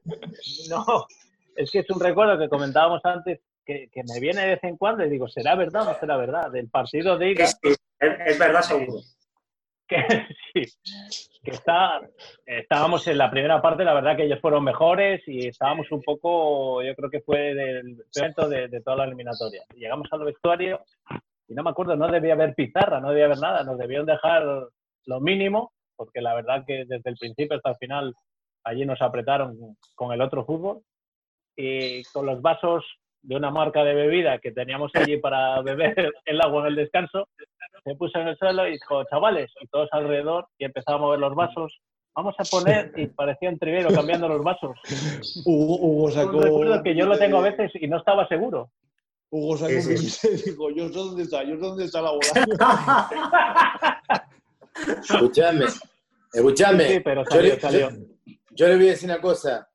[0.70, 1.08] No,
[1.56, 4.78] es que es un recuerdo que comentábamos antes que, que, me viene de vez en
[4.78, 6.52] cuando y digo, ¿será verdad o no será verdad?
[6.52, 7.46] Del partido de ida.
[8.00, 9.02] Es, verdad seguro.
[11.44, 12.02] Que, está,
[12.44, 16.82] estábamos en la primera parte, la verdad que ellos fueron mejores y estábamos un poco,
[16.82, 19.64] yo creo que fue del evento de, de toda la eliminatoria.
[19.76, 20.82] Llegamos al vestuario
[21.48, 24.44] y no me acuerdo, no debía haber pizarra, no debía haber nada, nos debían dejar
[25.06, 28.16] lo mínimo, porque la verdad que desde el principio hasta el final
[28.64, 30.82] allí nos apretaron con el otro fútbol
[31.56, 32.84] y con los vasos
[33.26, 37.28] de una marca de bebida que teníamos allí para beber el agua en el descanso,
[37.84, 41.20] se puso en el suelo y dijo, chavales, y todos alrededor, y empezaba a mover
[41.20, 41.72] los vasos,
[42.16, 44.78] vamos a poner, y parecía un triguero cambiando los vasos.
[45.46, 46.42] Hugo, Hugo sacó...
[46.42, 48.72] Recuerdo que yo lo tengo a veces y no estaba seguro.
[49.30, 50.28] Hugo sacó sí, sí.
[50.28, 53.10] y dijo, yo sé dónde está, yo sé dónde está la bola.
[55.10, 55.66] escuchadme,
[56.34, 56.84] escuchadme.
[56.88, 57.90] Sí, pero salió, yo, salió.
[57.90, 57.98] Yo,
[58.52, 59.68] yo le voy a decir una cosa.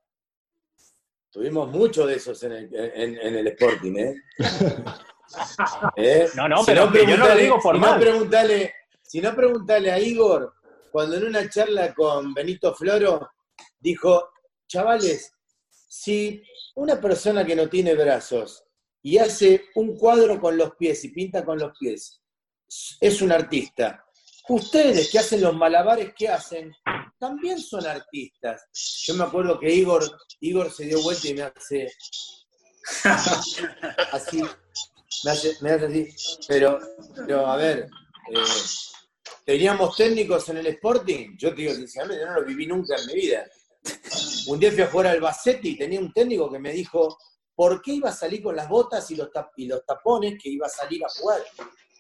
[1.31, 4.14] Tuvimos muchos de esos en el, en, en el Sporting, ¿eh?
[5.97, 6.28] ¿Eh?
[6.35, 7.95] No, no, si pero no yo no lo digo por si mal.
[7.95, 10.55] No preguntale, si no preguntale a Igor,
[10.91, 13.31] cuando en una charla con Benito Floro
[13.78, 14.31] dijo,
[14.66, 15.33] chavales,
[15.70, 16.43] si
[16.74, 18.64] una persona que no tiene brazos
[19.03, 22.20] y hace un cuadro con los pies y pinta con los pies,
[23.01, 24.05] es un artista.
[24.49, 26.74] Ustedes que hacen los malabares que hacen,
[27.21, 28.62] también son artistas.
[29.05, 30.03] Yo me acuerdo que Igor,
[30.41, 31.93] Igor se dio vuelta y me hace
[34.12, 34.43] así,
[35.25, 36.09] me hace, me hace así.
[36.49, 36.81] Pero,
[37.14, 37.91] pero a ver,
[38.33, 38.43] eh,
[39.45, 43.14] teníamos técnicos en el Sporting, yo te digo sinceramente, no lo viví nunca en mi
[43.14, 43.47] vida.
[44.47, 47.18] Un día fui a jugar al Bacetti y tenía un técnico que me dijo,
[47.55, 50.49] ¿por qué iba a salir con las botas y los, tap y los tapones que
[50.49, 51.43] iba a salir a jugar?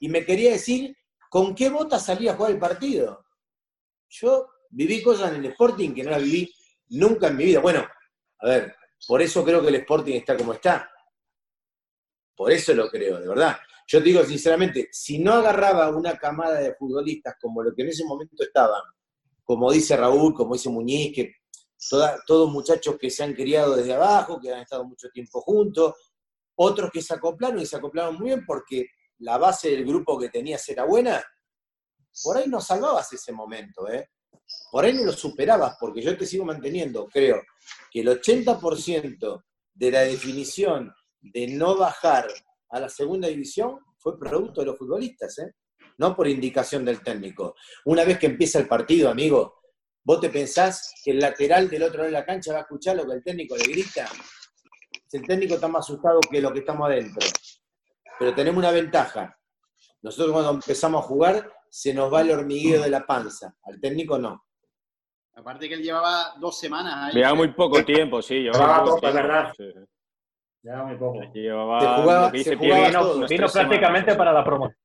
[0.00, 0.96] Y me quería decir,
[1.28, 3.22] ¿con qué botas salía a jugar el partido?
[4.08, 6.52] Yo viví cosas en el Sporting que no las viví
[6.90, 7.60] nunca en mi vida.
[7.60, 7.86] Bueno,
[8.38, 8.74] a ver,
[9.06, 10.90] por eso creo que el Sporting está como está.
[12.34, 13.56] Por eso lo creo, de verdad.
[13.86, 17.88] Yo te digo sinceramente, si no agarraba una camada de futbolistas como lo que en
[17.88, 18.82] ese momento estaban,
[19.42, 21.34] como dice Raúl, como dice Muñiz, que
[21.88, 25.94] toda, todos muchachos que se han criado desde abajo, que han estado mucho tiempo juntos,
[26.54, 28.86] otros que se acoplaron y se acoplaron muy bien porque
[29.18, 31.22] la base del grupo que tenías era buena,
[32.22, 34.08] por ahí no salvabas ese momento, ¿eh?
[34.70, 37.42] Por ahí no lo superabas, porque yo te sigo manteniendo, creo,
[37.90, 42.28] que el 80% de la definición de no bajar
[42.70, 45.54] a la segunda división fue producto de los futbolistas, ¿eh?
[45.98, 47.54] no por indicación del técnico.
[47.84, 49.60] Una vez que empieza el partido, amigo,
[50.02, 52.96] vos te pensás que el lateral del otro lado de la cancha va a escuchar
[52.96, 54.08] lo que el técnico le grita.
[55.06, 57.26] Si el técnico está más asustado que lo que estamos adentro.
[58.18, 59.36] Pero tenemos una ventaja.
[60.02, 63.54] Nosotros cuando empezamos a jugar se nos va el hormigueo de la panza.
[63.62, 64.44] Al técnico no.
[65.36, 67.14] Aparte que él llevaba dos semanas ahí.
[67.14, 68.40] Llevaba muy poco tiempo, sí.
[68.42, 69.52] Llevaba poco, es tiempo, verdad.
[69.56, 69.78] sí, sí.
[70.62, 71.20] Llevaba muy poco.
[71.32, 73.26] Llevaba, Se jugaba- se jugaba.
[73.28, 74.16] Vino prácticamente semanas.
[74.18, 74.76] para la promoción.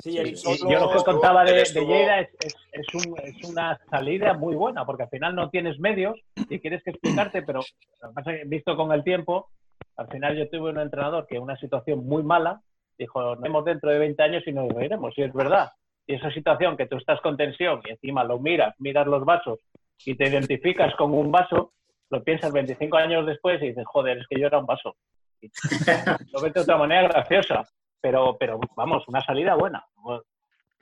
[0.00, 3.76] Sí, solo yo lo que contaba de, de Lleida es, es, es, un- es una
[3.90, 7.62] salida muy buena, porque al final no tienes medios y quieres que explicarte, pero
[8.02, 9.48] lo que pasa es que, visto con el tiempo,
[9.96, 12.60] al final yo tuve un entrenador que en una situación muy mala
[12.98, 15.70] dijo, nos vemos dentro de 20 años y nos reiremos, y es verdad.
[16.06, 19.60] Y esa situación que tú estás con tensión y encima lo miras, miras los vasos
[20.04, 21.72] y te identificas con un vaso,
[22.10, 24.96] lo piensas 25 años después y dices, joder, es que yo era un vaso.
[25.40, 25.48] Y
[26.32, 27.62] lo ves de otra manera graciosa,
[28.00, 29.84] pero, pero vamos, una salida buena.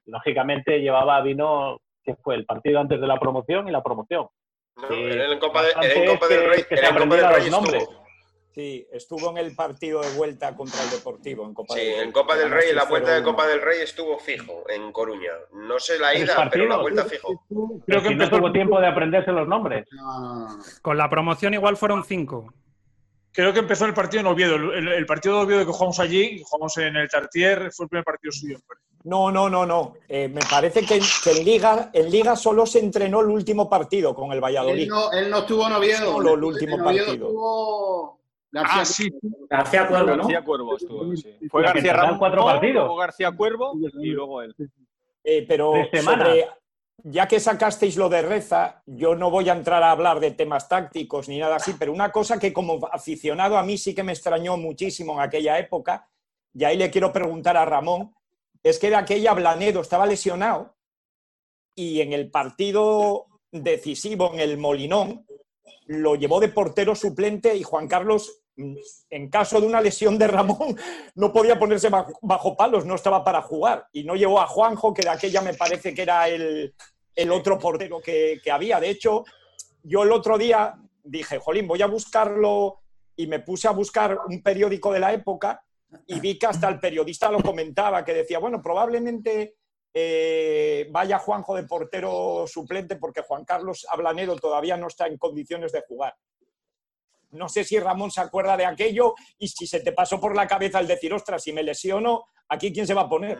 [0.06, 4.28] Lógicamente llevaba vino, que fue el partido antes de la promoción y la promoción.
[4.76, 5.70] No, en Copa, de-
[6.02, 7.82] en Copa del que- Rey, que él se en Copa del aprendiera Rey los nombres.
[7.82, 8.05] estuvo.
[8.56, 12.04] Sí, estuvo en el partido de vuelta contra el Deportivo, en Copa Sí, del Rey.
[12.06, 13.24] en Copa del Rey, la vuelta de 6-0-1.
[13.24, 15.32] Copa del Rey estuvo fijo, en Coruña.
[15.52, 17.44] No sé la ida, pero la vuelta fijo.
[17.86, 19.84] Creo que si no empezó tuvo tiempo de aprenderse los nombres.
[19.92, 20.58] No, no, no.
[20.80, 22.50] Con la promoción igual fueron cinco.
[23.30, 24.54] Creo que empezó el partido en Oviedo.
[24.56, 27.90] El, el- el partido de Oviedo que jugamos allí, jugamos en el Tartier, fue el
[27.90, 28.58] primer partido suyo.
[29.04, 29.96] No, no, no, no.
[30.08, 34.14] Eh, me parece que, que en, Liga, en Liga solo se entrenó el último partido
[34.14, 34.84] con el Valladolid.
[34.84, 36.12] Él no, él no estuvo en Oviedo.
[36.12, 37.26] Solo el último En Oviedo partido.
[37.26, 38.16] estuvo-
[38.62, 39.10] García, Ah, sí.
[39.48, 40.16] García Cuervo, ¿no?
[40.16, 41.36] García Cuervo estuvo, sí.
[41.50, 42.74] Fue García Ramón, cuatro partidos.
[42.84, 44.54] luego García Cuervo y luego él.
[45.24, 46.48] Eh, pero sobre-
[47.04, 50.68] ya que sacasteis lo de Reza, yo no voy a entrar a hablar de temas
[50.68, 54.12] tácticos ni nada así, pero una cosa que como aficionado a mí sí que me
[54.12, 56.08] extrañó muchísimo en aquella época,
[56.54, 58.14] y ahí le quiero preguntar a Ramón,
[58.62, 60.74] es que de aquella Blanedo estaba lesionado
[61.76, 65.26] y en el partido decisivo en el Molinón
[65.86, 70.76] lo llevó de portero suplente y Juan Carlos, en caso de una lesión de Ramón,
[71.14, 73.86] no podía ponerse bajo, palos, no estaba para jugar.
[73.92, 76.74] Y no llevó a Juanjo, que de aquella me parece que era el,
[77.14, 78.80] el otro portero que, que había.
[78.80, 79.24] De hecho,
[79.82, 82.80] yo el otro día dije, jolín, voy a buscarlo
[83.16, 85.62] y me puse a buscar un periódico de la época
[86.06, 89.56] y vi que hasta el periodista lo comentaba, que decía, bueno, probablemente
[89.94, 95.72] eh, vaya Juanjo de portero suplente porque Juan Carlos Ablanedo todavía no está en condiciones
[95.72, 96.14] de jugar.
[97.30, 100.46] No sé si Ramón se acuerda de aquello y si se te pasó por la
[100.46, 103.38] cabeza el decir, ostras, si me lesiono, ¿aquí quién se va a poner?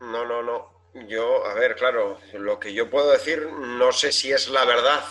[0.00, 0.82] No, no, no.
[1.08, 5.02] Yo, a ver, claro, lo que yo puedo decir, no sé si es la verdad.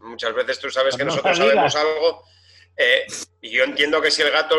[0.00, 2.22] Muchas veces tú sabes que no nosotros sabemos algo.
[2.76, 3.06] eh,
[3.40, 4.54] y yo entiendo que si el gato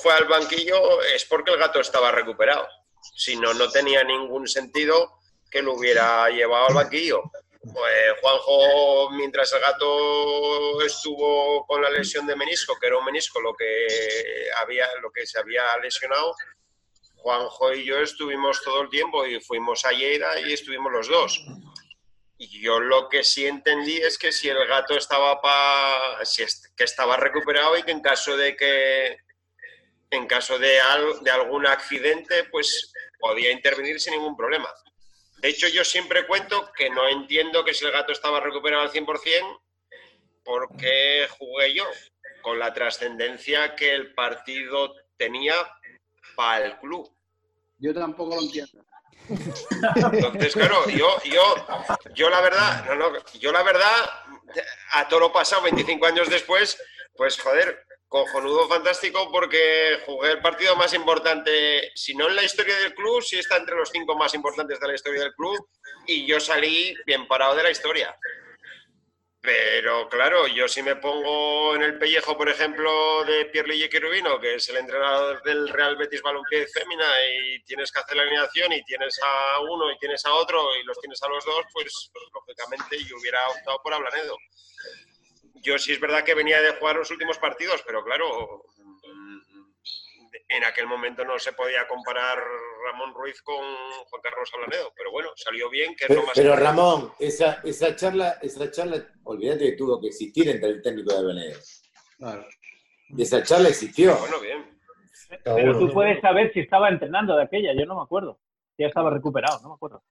[0.00, 2.66] fue al banquillo es porque el gato estaba recuperado.
[3.16, 5.18] Si no, no tenía ningún sentido
[5.50, 7.22] que lo hubiera llevado al banquillo.
[7.60, 13.40] Pues Juanjo, mientras el gato estuvo con la lesión de menisco, que era un menisco
[13.40, 13.86] lo que
[14.62, 16.34] había, lo que se había lesionado,
[17.16, 21.44] Juanjo y yo estuvimos todo el tiempo y fuimos a Lleida y estuvimos los dos.
[22.38, 26.72] Y yo lo que sí entendí es que si el gato estaba pa, si es-
[26.76, 29.16] que estaba recuperado y que en caso de que
[30.10, 34.72] en caso de, al- de algún accidente, pues podía intervenir sin ningún problema.
[35.38, 38.90] De hecho, yo siempre cuento que no entiendo que si el gato estaba recuperado al
[38.90, 39.60] 100%,
[40.44, 41.84] ¿por qué jugué yo?
[42.42, 45.54] Con la trascendencia que el partido tenía
[46.34, 47.12] para el club.
[47.78, 48.84] yo tampoco lo entiendo.
[50.12, 51.66] Entonces, claro, yo, yo,
[52.14, 54.10] yo la verdad, no, no, yo la verdad,
[54.92, 56.80] a todo lo pasado, 25 años después,
[57.14, 62.76] pues joder, cojonudo fantástico porque jugué el partido más importante, si no en la historia
[62.78, 65.68] del club, sí está entre los cinco más importantes de la historia del club
[66.06, 68.16] y yo salí bien parado de la historia.
[69.40, 74.56] Pero claro, yo si me pongo en el pellejo, por ejemplo, de Pierluigi Cherubino, que
[74.56, 77.06] es el entrenador del Real Betis Balompié Fémina,
[77.36, 80.82] y tienes que hacer la alineación y tienes a uno y tienes a otro y
[80.82, 84.36] los tienes a los dos, pues, lógicamente yo hubiera optado por Ablanedo.
[85.62, 88.64] Yo sí es verdad que venía de jugar los últimos partidos, pero claro,
[90.48, 92.38] en aquel momento no se podía comparar
[92.86, 96.34] Ramón Ruiz con Juan Carlos Ablanedo, pero bueno, salió bien, que es Pero, lo más
[96.34, 96.80] pero, importante.
[96.80, 101.26] Ramón, esa, esa charla, esa charla, olvídate que tuvo que existir entre el técnico de
[101.26, 101.58] Benedo.
[103.18, 104.16] Esa charla existió.
[104.16, 104.78] Bueno, bien.
[105.44, 108.40] Pero tú puedes saber si estaba entrenando de aquella, yo no me acuerdo.
[108.78, 110.02] Ya estaba recuperado, no me acuerdo.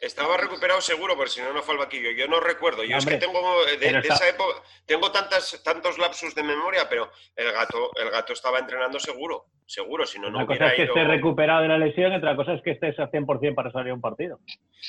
[0.00, 2.10] Estaba recuperado seguro, pero si no, no fue al banquillo.
[2.10, 2.84] Yo no recuerdo.
[2.84, 6.42] Yo es que tengo de, pero de está- esa época, tengo tantas, tantos lapsus de
[6.42, 10.04] memoria, pero el gato, el gato estaba entrenando seguro, seguro.
[10.06, 10.94] Si no, no Una cosa hubiera es que ido.
[10.94, 13.94] estés recuperado de la lesión, otra cosa es que estés al 100% para salir a
[13.94, 14.38] un partido.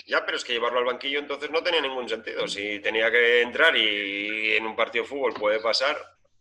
[0.06, 2.48] Ya, pero es que llevarlo al banquillo entonces no tenía ningún sentido.
[2.48, 5.96] Si tenía que entrar y en un partido de fútbol puede pasar,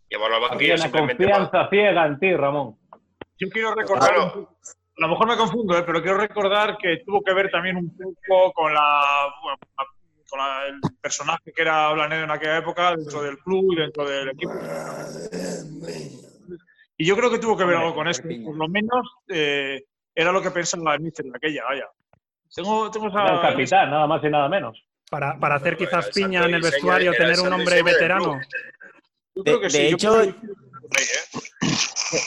[0.08, 2.76] llevarlo al Había banquillo una simplemente confianza ciega en ti, Ramón.
[3.38, 4.32] Yo quiero recordar,
[4.96, 5.82] a lo mejor me confundo, ¿eh?
[5.84, 7.94] pero quiero recordar que tuvo que ver también un
[8.26, 9.58] poco con la, bueno,
[10.28, 14.04] con la- el personaje que era Blanedo en aquella época dentro del club y dentro
[14.08, 14.52] del equipo.
[16.96, 18.22] Y yo creo que tuvo que ver algo con eso.
[18.22, 19.84] Por lo menos eh,
[20.14, 21.84] era lo que pensaba el míster en aquella, vaya.
[22.54, 23.22] Tengo, tengo esa...
[23.22, 24.82] Era el capitán, nada más y nada menos.
[25.10, 28.40] Para, para hacer quizás piña en el vestuario, tener un hombre veterano.
[29.34, 30.56] Yo De, creo que de sí, yo hecho, creo que-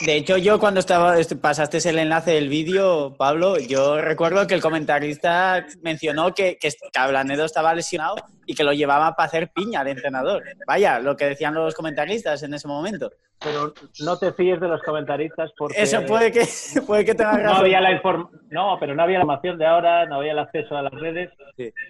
[0.06, 4.54] de hecho, yo cuando estaba est- pasaste el enlace del vídeo, Pablo, yo recuerdo que
[4.54, 8.16] el comentarista mencionó que, que, que Ablanedo estaba lesionado
[8.46, 10.42] y que lo llevaba para hacer piña al entrenador.
[10.66, 13.10] Vaya, lo que decían los comentaristas en ese momento.
[13.42, 15.80] Pero no te fíes de los comentaristas porque...
[15.80, 16.46] Eso puede que,
[16.86, 17.60] puede que tengas No razón.
[17.60, 20.76] había la inform- no, pero no había la información de ahora, no había el acceso
[20.76, 21.30] a las redes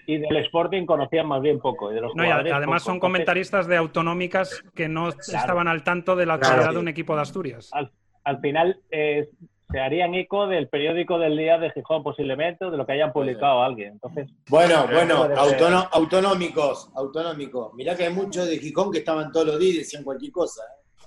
[0.07, 1.91] y del Sporting conocían más bien poco.
[1.91, 2.93] Y de los No, y jugadores además poco.
[2.93, 6.55] son comentaristas de autonómicas que no estaban al tanto de la Claro.
[6.55, 7.40] actualidad de un equipo de Asturias.
[7.73, 7.93] Al,
[8.25, 9.29] al final eh,
[9.71, 13.13] se harían eco del periódico del día de Gijón posiblemente o de lo que hayan
[13.13, 13.93] publicado alguien.
[13.93, 15.39] Entonces, Bueno, bueno, ser.
[15.39, 17.73] autono- autonómicos, autonómicos.
[17.75, 20.63] Mirá que hay muchos de Gijón que estaban todos los días y decían cualquier cosa.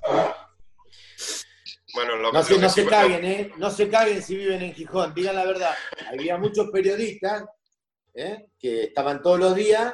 [0.10, 0.32] ¿eh?
[1.94, 3.52] Bueno, lo, No lo se, que no sí- se caguen, ¿eh?
[3.58, 5.74] No se caguen si viven en Gijón, digan la verdad.
[6.12, 7.44] Había muchos periodistas
[8.16, 8.48] ¿eh?
[8.60, 9.94] que estaban todos los días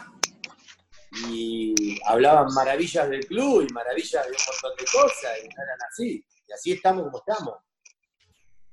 [1.30, 5.80] y hablaban maravillas del club y maravillas de un montón de cosas y no eran
[5.90, 6.24] así.
[6.50, 7.56] Y así estamos como estamos.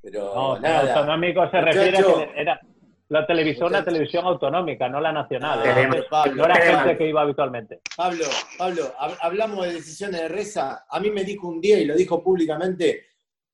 [0.03, 0.95] Pero No, nada.
[0.95, 2.61] autonómico se refiere a que era
[3.09, 5.61] la televisión, una televisión autonómica, no la nacional.
[5.65, 6.79] Ah, Era- Pablo, no era Pablo.
[6.79, 7.81] gente que iba habitualmente.
[7.97, 8.25] Pablo,
[8.59, 10.87] Pablo, hab- hablamos de decisiones de Reza.
[10.89, 13.07] A mí me dijo un día, y lo dijo públicamente,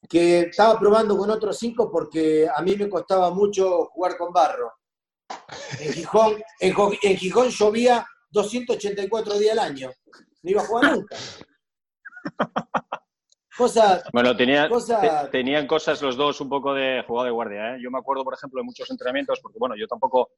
[0.08, 4.72] que estaba probando con otros cinco porque a mí me costaba mucho jugar con barro.
[5.80, 9.90] En Gijón, en Gijón llovía 284 días al año.
[10.42, 11.16] No iba a jugar nunca.
[13.56, 17.74] Cosa, Bueno, tenía- cosa- te- tenían cosas los dos un poco de jugado de guardia.
[17.74, 17.78] ¿eh?
[17.82, 20.30] Yo me acuerdo, por ejemplo, de muchos entrenamientos, porque bueno, yo tampoco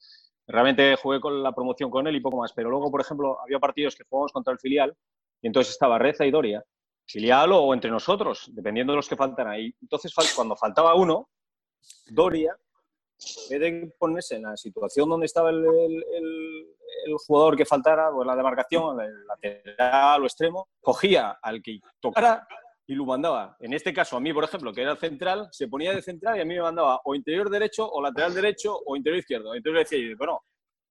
[0.49, 3.59] realmente jugué con la promoción con él y poco más, pero luego, por ejemplo, había
[3.61, 4.97] partidos que jugábamos contra el filial
[5.41, 6.65] y entonces estaba Reza y Doria,
[7.07, 9.61] filial o entre nosotros, dependiendo de los que faltaran.
[9.61, 11.29] Y entonces, cuando faltaba uno,
[12.09, 12.57] Doria,
[13.51, 16.67] en vez de ponerse en la situación donde estaba el, el- el-
[17.07, 21.79] el jugador que faltara, o en la demarcación, el lateral o extremo, cogía al que
[22.01, 22.47] tocara
[22.87, 23.57] y lo mandaba.
[23.61, 26.41] En este caso, a mí, por ejemplo, que era central, se ponía de central y
[26.41, 29.55] a mí me mandaba o interior derecho, o lateral derecho, o interior izquierdo.
[29.55, 30.41] Entonces decía, yo, bueno,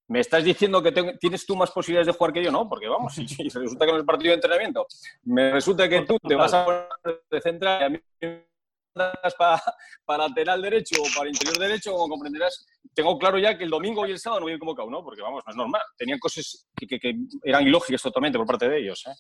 [0.08, 2.52] ¿me estás diciendo que tienes tú más posibilidades de jugar que yo?
[2.52, 4.86] No, porque vamos, si resulta que en el partido de entrenamiento
[5.24, 6.88] me resulta que tú te vas a poner
[7.30, 8.48] de central y a mí me
[8.96, 9.62] mandas para,
[10.06, 14.06] para lateral derecho o para interior derecho, como comprenderás, tengo claro ya que el domingo
[14.06, 15.04] y el sábado no voy a ir convocado, ¿no?
[15.04, 15.82] Porque vamos, no es normal.
[15.98, 19.04] Tenían cosas que, que- que eran ilógicas totalmente por parte de ellos.
[19.08, 19.14] ¿eh?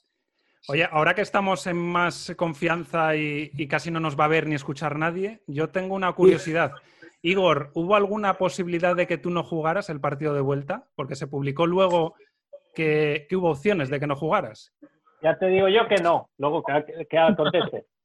[0.70, 4.47] Oye, ahora que estamos en más confianza y, y casi no nos va a ver
[4.47, 6.72] ni escuchar nadie, yo tengo una curiosidad.
[7.22, 10.88] Igor, ¿hubo alguna posibilidad de que tú no jugaras el partido de vuelta?
[10.95, 12.16] Porque se publicó luego
[12.74, 14.74] que, que hubo opciones de que no jugaras.
[15.22, 17.86] Ya te digo yo que no, luego que, que conteste.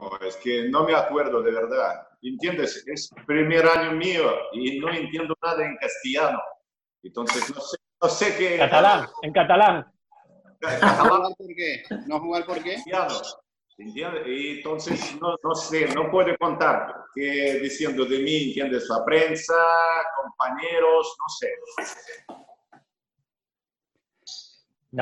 [0.00, 2.06] Oh, es que no me acuerdo de verdad.
[2.22, 2.84] ¿Entiendes?
[2.86, 6.40] Es primer año mío y no entiendo nada en castellano.
[7.02, 8.58] Entonces no sé, no sé qué.
[8.58, 9.92] Catalán, en catalán.
[10.60, 11.82] ¿No jugar por qué?
[12.06, 12.76] ¿No jugar por qué?
[13.78, 14.26] ¿Entiendes?
[14.26, 18.88] Y entonces no, no sé, no puedo contar qué diciendo de mí, ¿entiendes?
[18.88, 19.54] La prensa,
[20.20, 21.48] compañeros, no sé.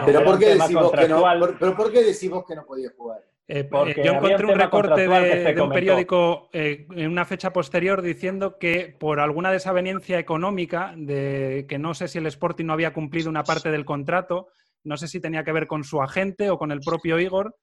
[0.04, 2.90] pero ¿por qué, vos que no, por- pero ¿por qué decís vos que no podía
[2.94, 3.22] jugar?
[3.48, 5.08] Eh, Porque yo encontré un recorte que
[5.54, 11.64] de, un periódico eh, en una fecha posterior diciendo que por alguna desaveniencia económica, de
[11.68, 14.48] que no sé si el Sporting no había cumplido una parte del contrato,
[14.86, 17.56] no sé si tenía que ver con su agente o con el propio Igor,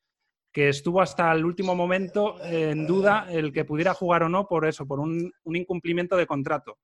[0.51, 4.45] que estuvo hasta el último momento eh, en duda el que pudiera jugar o no
[4.45, 6.77] por eso, por un, un incumplimiento de contrato.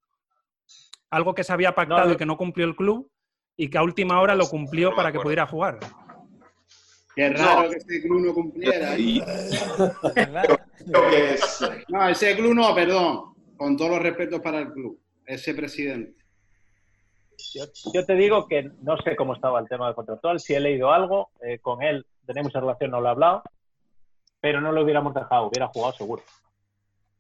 [1.12, 3.12] Algo que se había pactado No, y que no cumplió el club
[3.58, 5.80] y que a última hora lo cumplió para que pudiera jugar.
[7.16, 8.96] Qué raro que ese club no cumpliera.
[8.96, 9.22] ¿eh?
[11.90, 13.34] No, ese club no, perdón.
[13.58, 14.98] Con todos los respetos para el club.
[15.26, 16.19] Ese presidente.
[17.54, 17.64] Yo,
[17.94, 20.92] yo te digo que no sé cómo estaba el tema del contractual, si he leído
[20.92, 23.44] algo, eh, con él tenemos esa relación, no lo he hablado,
[24.40, 26.22] pero no lo hubiéramos dejado, hubiera jugado seguro.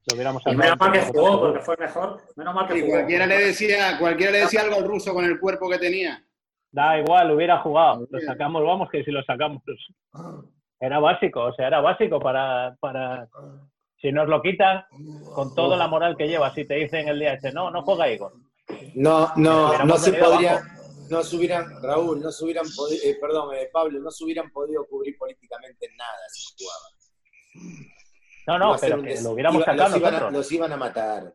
[0.07, 2.21] Lo hubiéramos Y menos mal que jugó, porque fue mejor.
[2.35, 2.93] Menos mal que Y jugó.
[2.93, 6.23] cualquiera le decía, cualquiera le decía algo al ruso con el cuerpo que tenía.
[6.71, 8.07] Da igual, hubiera jugado.
[8.09, 9.61] Lo sacamos, vamos, que si lo sacamos.
[10.79, 13.27] Era básico, o sea, era básico para, para.
[13.97, 14.85] Si nos lo quitan,
[15.33, 18.09] con toda la moral que lleva, si te dicen el día este, no, no juega
[18.09, 18.31] Igor.
[18.95, 20.67] No, no, no se podría, abajo.
[21.09, 24.51] no se hubieran, Raúl, no se hubieran podido, eh, perdón, eh, Pablo, no se hubieran
[24.51, 26.91] podido cubrir políticamente en nada si jugaban.
[28.47, 30.33] No, no, pero que lo hubiéramos iba- sacado los iban, a, nosotros.
[30.33, 31.33] los iban a matar.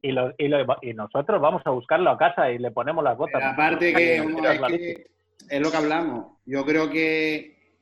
[0.00, 3.16] Y, lo- y, lo- y nosotros vamos a buscarlo a casa y le ponemos las
[3.16, 3.40] botas.
[3.40, 5.06] Pero aparte que, vamos, es que
[5.50, 6.38] es lo que hablamos.
[6.46, 7.74] Yo creo que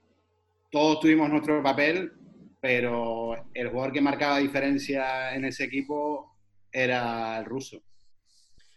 [0.70, 2.12] todos tuvimos nuestro papel,
[2.60, 6.34] pero el jugador que marcaba diferencia en ese equipo
[6.72, 7.78] era el ruso.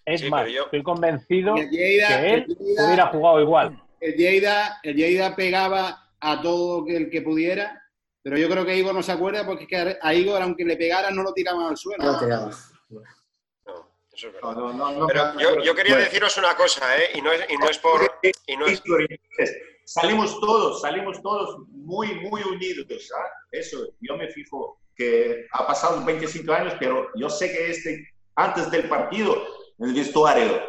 [0.09, 3.83] Es Sí, más, yo- estoy convencido Lleida- que él el Lleida- hubiera jugado igual.
[4.01, 7.81] El Lleida, el Lleida pegaba a todo el que pudiera,
[8.23, 10.77] pero yo creo que Igor no se acuerda porque es que a Igor, aunque le
[10.77, 12.03] pegara, no lo tiraban al suelo.
[12.03, 12.49] No lo tiraban.
[12.49, 14.53] Eso es verdad.
[14.53, 16.05] No, no, no, Pero no, yo, no, yo quería bueno.
[16.05, 17.11] deciros una cosa, ¿eh?
[17.15, 18.01] Y no es, y no es por...
[18.47, 18.81] Y no es,
[19.85, 22.85] Salimos todos, salimos todos muy, muy unidos.
[23.17, 23.27] ¿ah?
[23.51, 28.69] Eso, yo me fijo que ha pasado 25 años, pero yo sé que este, antes
[28.69, 29.35] del partido,
[29.79, 30.61] en el vestuario,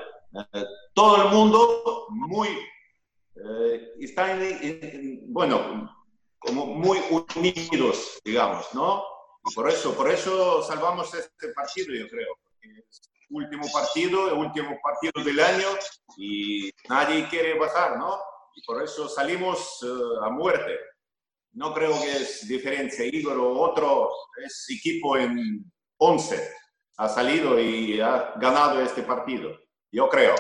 [0.53, 5.91] eh, todo el mundo muy, eh, está en- en- en- bueno,
[6.39, 6.99] como muy
[7.37, 9.05] unidos, digamos, ¿no?
[9.55, 12.35] Por eso, por eso salvamos este partido, yo creo.
[13.33, 15.69] último partido, el último partido del año
[16.17, 18.19] y nadie quiere bajar, ¿no?
[18.57, 19.87] Y por eso salimos eh,
[20.27, 20.77] a muerte.
[21.53, 23.05] No creo que es diferencia.
[23.07, 24.11] Igor o otro
[24.45, 25.65] es equipo en
[25.99, 26.51] 11.
[27.01, 29.59] Ha salido y ha ganado este partido.
[29.91, 30.35] Yo creo.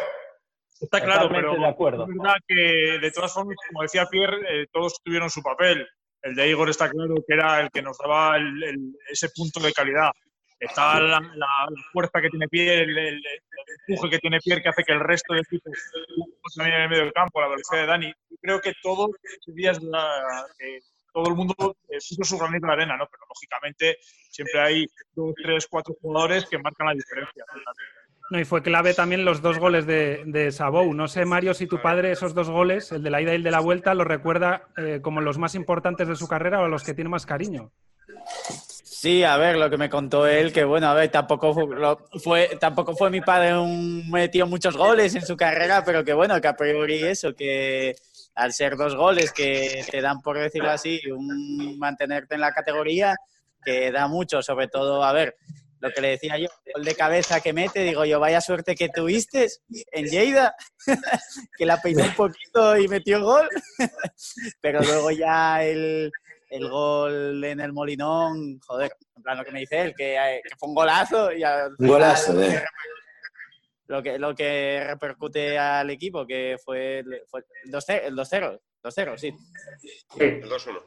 [0.78, 2.02] Está claro, Totalmente pero de acuerdo.
[2.04, 2.54] es verdad que
[3.00, 5.86] de todas formas, como decía Pierre, eh, todos tuvieron su papel.
[6.22, 9.58] El de Igor está claro que era el que nos daba el- el- ese punto
[9.60, 10.10] de calidad.
[10.58, 13.42] Está la, la- la fuerza que tiene Pierre, el, el- el
[13.88, 15.72] empuje que tiene Pierre que hace que el resto de equipos
[16.54, 18.12] también en el medio del campo, la velocidad de Dani.
[18.28, 20.80] Yo creo que todos esos días la- que
[21.12, 23.06] todo el mundo puso su granito de arena, ¿no?
[23.10, 23.98] Pero lógicamente
[24.30, 27.44] siempre hay dos, tres, cuatro jugadores que marcan la diferencia.
[28.30, 30.94] No, y fue clave también los dos goles de, de Sabou.
[30.94, 33.42] No sé, Mario, si tu padre esos dos goles, el de la ida y el
[33.42, 36.84] de la vuelta, los recuerda eh, como los más importantes de su carrera o los
[36.84, 37.72] que tiene más cariño.
[38.84, 42.56] Sí, a ver, lo que me contó él, que bueno, a ver, tampoco lo- fue,
[42.60, 46.48] tampoco fue mi padre un metió muchos goles en su carrera, pero que bueno, que
[46.48, 47.96] a priori eso, que
[48.34, 53.16] al ser dos goles que te dan, por decirlo así, un mantenerte en la categoría,
[53.64, 55.36] que da mucho, sobre todo, a ver,
[55.80, 58.74] lo que le decía yo, el gol de cabeza que mete, digo yo, vaya suerte
[58.74, 59.48] que tuviste
[59.92, 60.54] en Lleida,
[61.56, 63.48] que la peinó un poquito y metió gol,
[64.60, 66.12] pero luego ya el,
[66.50, 70.40] el gol en el Molinón, joder, en plan lo que me dice él, que, eh,
[70.42, 72.62] que fue un golazo y al golazo, eh.
[73.90, 78.60] Lo que, lo que repercute al equipo, que fue, el- fue el 2-0, el 2-0,
[78.84, 79.34] 2-0, sí.
[80.18, 80.80] El 2-1.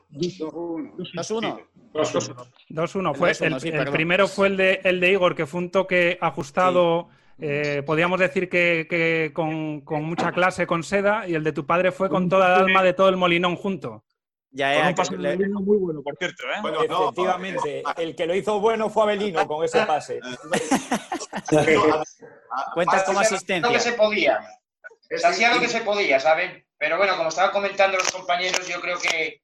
[1.14, 1.68] 2-1.
[1.94, 3.14] 2-1.
[3.16, 5.60] Fue, El 2-1, el, sí, el primero fue el de, el de Igor, que fue
[5.60, 11.36] un toque ajustado, eh, podríamos decir que, que con, con mucha clase, con seda, y
[11.36, 14.06] el de tu padre fue con toda el alma de todo el molinón junto.
[14.56, 16.62] Ya, Con ya, un pase de muy bueno, por cierto, ¿eh?
[16.62, 20.20] Bueno, efectivamente, el que lo hizo bueno fue Abelino con ese pase.
[22.74, 23.68] Cuentas como Hacía asistencia.
[23.68, 24.40] Lo que se podía.
[25.10, 26.66] Se hacía lo que se podía, ¿saben?
[26.78, 29.42] Pero bueno, como estaban comentando los compañeros, yo creo que,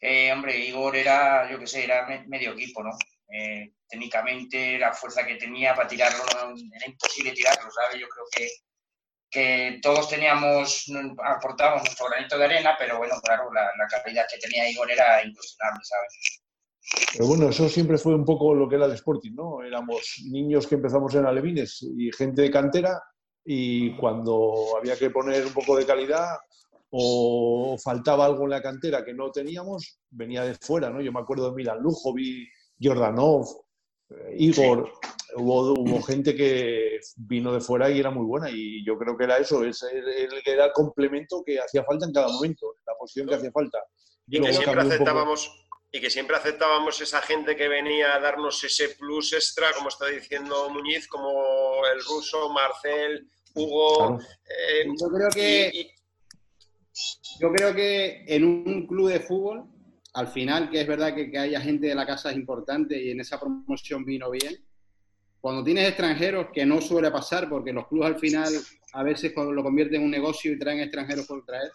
[0.00, 2.90] eh, hombre, Igor era, yo qué sé, era me- medio equipo, ¿no?
[3.30, 8.00] Eh, técnicamente, la fuerza que tenía para tirarlo, no- era imposible tirarlo, ¿sabes?
[8.00, 8.48] Yo creo que,
[9.30, 10.86] que todos teníamos,
[11.24, 15.80] aportábamos nuestro granito de arena, pero bueno, claro, la, calidad que tenía Igor era incuestionable,
[15.84, 16.42] ¿sabes?
[17.12, 19.62] Pero bueno, eso siempre fue un poco lo que era el Sporting, ¿no?
[19.62, 23.02] Éramos niños que empezamos en Alevines y gente de cantera
[23.44, 26.36] y cuando había que poner un poco de calidad
[26.90, 31.02] o faltaba algo en la cantera que no teníamos, venía de fuera, ¿no?
[31.02, 32.48] Yo me acuerdo de Milan Lujovic,
[32.80, 33.46] Jordanov,
[34.36, 34.90] Igor,
[35.36, 39.24] hubo, hubo gente que vino de fuera y era muy buena y yo creo que
[39.24, 39.82] era eso, es
[40.46, 43.78] era el complemento que hacía falta en cada momento, la posición que hacía falta.
[44.26, 48.90] Y que siempre aceptábamos y que siempre aceptábamos esa gente que venía a darnos ese
[48.90, 54.18] plus extra, como está diciendo Muñiz, como el ruso, Marcel, Hugo.
[54.20, 55.90] eh, Yo creo que y- y-
[57.40, 59.64] yo creo que en un club de fútbol,
[60.18, 63.10] al final, que es verdad que, que haya gente de la casa es importante y
[63.12, 64.56] en esa promoción vino bien.
[65.40, 68.52] Cuando tienes extranjeros, que no suele pasar, porque los clubes al final
[68.94, 71.70] a veces lo convierten en un negocio y traen extranjeros por traer,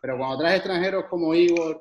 [0.00, 1.78] pero cuando traes extranjeros como Igor,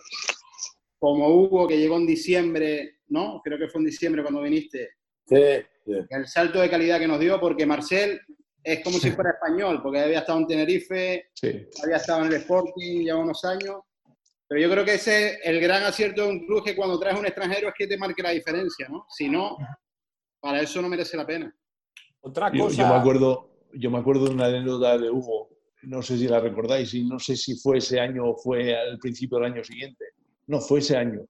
[1.00, 3.42] como Hugo, que llegó en diciembre, ¿no?
[3.44, 4.90] Creo que fue en diciembre cuando viniste,
[5.26, 5.38] Sí,
[5.86, 5.94] sí.
[6.10, 8.20] el salto de calidad que nos dio, porque Marcel
[8.62, 11.66] es como si fuera español, porque había estado en Tenerife, Sí.
[11.84, 13.78] había estado en el Sporting ya unos años.
[14.52, 17.18] Pero yo creo que ese es el gran acierto de un club, que cuando traes
[17.18, 19.06] un extranjero es que te marque la diferencia, ¿no?
[19.08, 19.56] Si no,
[20.42, 21.56] para eso no merece la pena.
[22.20, 22.82] Otra Yo, cosa.
[22.82, 25.52] yo me acuerdo, yo me acuerdo de una anécdota de Hugo,
[25.84, 29.00] no sé si la recordáis, y no sé si fue ese año o fue al
[29.00, 30.04] principio del año siguiente.
[30.48, 31.22] No, fue ese año.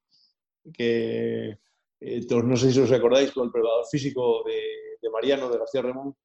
[0.74, 1.60] Que
[2.00, 4.60] eh, todos- no sé si os acordáis, con el preparador físico de,
[5.00, 6.16] de Mariano, de García Remón,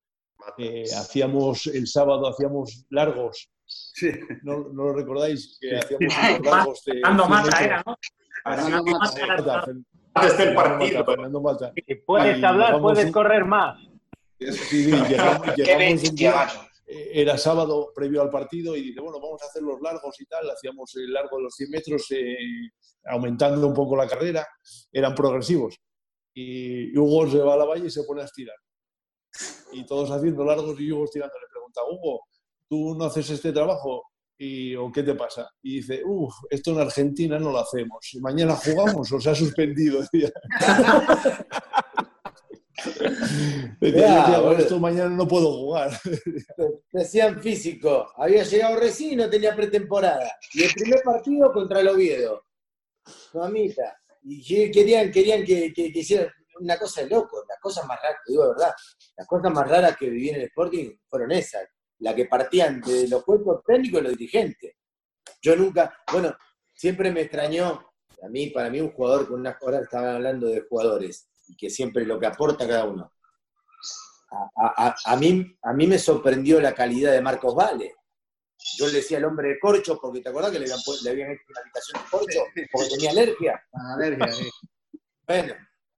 [0.58, 3.50] eh, hacíamos el sábado hacíamos largos.
[4.42, 5.58] ¿No, no lo recordáis?
[5.60, 7.96] Que hacíamos unos largos de Fernando 100 Mata era, ¿no?
[8.44, 9.64] Fernando Mata.
[10.14, 11.04] Antes del partido.
[11.04, 11.72] Fernando Mata.
[12.06, 13.78] Puedes hablar, puedes correr más.
[14.38, 16.60] Sí, sí, llegamos, Qué llegamos un bestia, día, macho.
[16.86, 20.26] eh, era sábado previo al partido y dice, bueno, vamos a hacer los largos y
[20.26, 20.48] tal.
[20.50, 22.36] Hacíamos el largo de los 100 metros, eh,
[23.06, 24.46] aumentando un poco la carrera.
[24.92, 25.76] Eran progresivos.
[26.34, 28.56] Y Hugo se va a la valla y se pone a estirar.
[29.78, 31.34] Y todos haciendo largos y Hugo estirando.
[31.40, 32.20] Le pregunta, Hugo,
[32.68, 34.02] ¿tú no haces este trabajo?
[34.38, 35.48] Y, ¿O qué te pasa?
[35.62, 37.98] Y dice, uff, esto en Argentina no lo hacemos.
[38.20, 40.00] ¿Mañana jugamos o se ha suspendido?
[40.12, 40.30] Decía.
[43.80, 44.58] Decía, Ya, "Yo, tío, boludo.
[44.58, 45.90] esto mañana no puedo jugar.
[46.92, 48.06] Te hacían físico.
[48.16, 50.30] Había llegado recién y no tenía pretemporada.
[50.52, 52.42] Y el primer partido contra el Oviedo.
[53.34, 53.96] Mamita.
[54.24, 56.28] Y que- querían, querían que, que, que hicieran
[56.60, 57.44] una cosa de loco.
[57.48, 58.74] Las cosas más raras, te digo de verdad,
[59.16, 61.66] las cosas más raras que viví en el Sporting fueron esas.
[62.00, 64.74] La que partían de los cuerpos técnicos y los dirigentes.
[65.40, 66.36] Yo nunca, bueno,
[66.74, 67.90] siempre me extrañó,
[68.22, 71.70] a mí, para mí un jugador con unas horas estaban hablando de jugadores y que
[71.70, 73.12] siempre lo que aporta cada uno.
[74.30, 77.94] a, a- a mí, a mí me sorprendió la calidad de Marcos Vale.
[78.78, 81.30] Yo le decía al hombre de corcho, porque te acordás que le habían, le habían
[81.30, 82.38] hecho una habitación de corcho
[82.72, 83.64] porque tenía alergia.
[83.94, 84.50] Alergia, sí.
[85.26, 85.54] Bueno,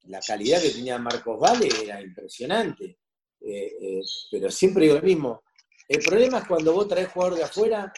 [0.08, 2.98] la calidad que tenía Marcos Vale era impresionante.
[3.40, 5.42] Eh, eh, pero siempre digo lo mismo.
[5.86, 7.92] El problema es cuando vos traes jugador de afuera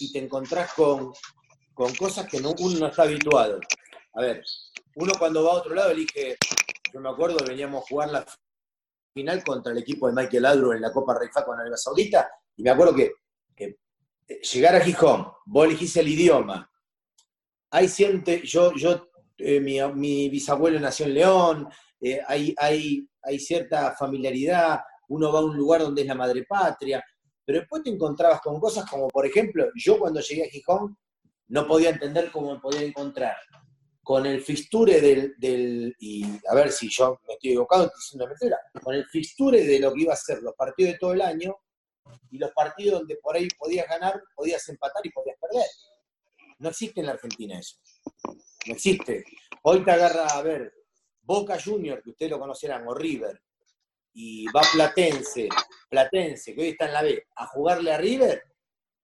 [0.00, 1.12] y te encontrás con,
[1.74, 3.60] con cosas que no- uno no está habituado.
[4.14, 4.42] A ver,
[4.96, 6.36] uno cuando va a otro lado elige,
[6.92, 8.26] yo me acuerdo, veníamos a jugar la
[9.14, 12.62] final contra el equipo de Michael Adro en la Copa Reifa con Arabia Saudita, y
[12.62, 13.12] me acuerdo que,
[13.54, 13.78] que
[14.28, 16.70] eh, llegar a Gijón, vos elegís el idioma,
[17.70, 19.08] hay siente, yo, yo
[19.42, 21.68] eh, mi, bisabuelo nació en León,
[22.00, 23.08] eh, hay,
[23.38, 27.02] cierta familiaridad, uno va a un lugar donde es la madre patria,
[27.44, 30.96] pero después te encontrabas con cosas como, por ejemplo, yo cuando llegué a Gijón
[31.48, 33.36] no podía entender cómo me podía encontrar
[34.02, 38.94] con el fisture del, y a ver si yo me estoy equivocado, diciendo mentira, con
[38.94, 41.54] el fisture de lo que iba a ser los partidos de todo el año
[42.30, 45.66] y los partidos donde por ahí podías ganar, podías empatar y podías perder.
[46.58, 47.76] No existe en la Argentina eso.
[48.66, 49.24] No existe.
[49.62, 50.72] Hoy te agarra a ver
[51.22, 53.40] Boca Junior, que ustedes lo conocerán, o River,
[54.14, 55.48] y va Platense,
[55.88, 58.42] Platense, que hoy está en la B, a jugarle a River,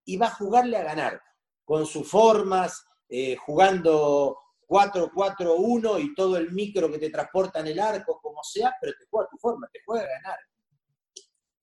[0.04, 1.20] y va a jugarle a ganar,
[1.64, 4.36] con sus formas, eh, jugando
[4.66, 9.06] 4-4-1 y todo el micro que te transporta en el arco, como sea, pero te
[9.08, 10.38] juega a tu forma, te juega a ganar.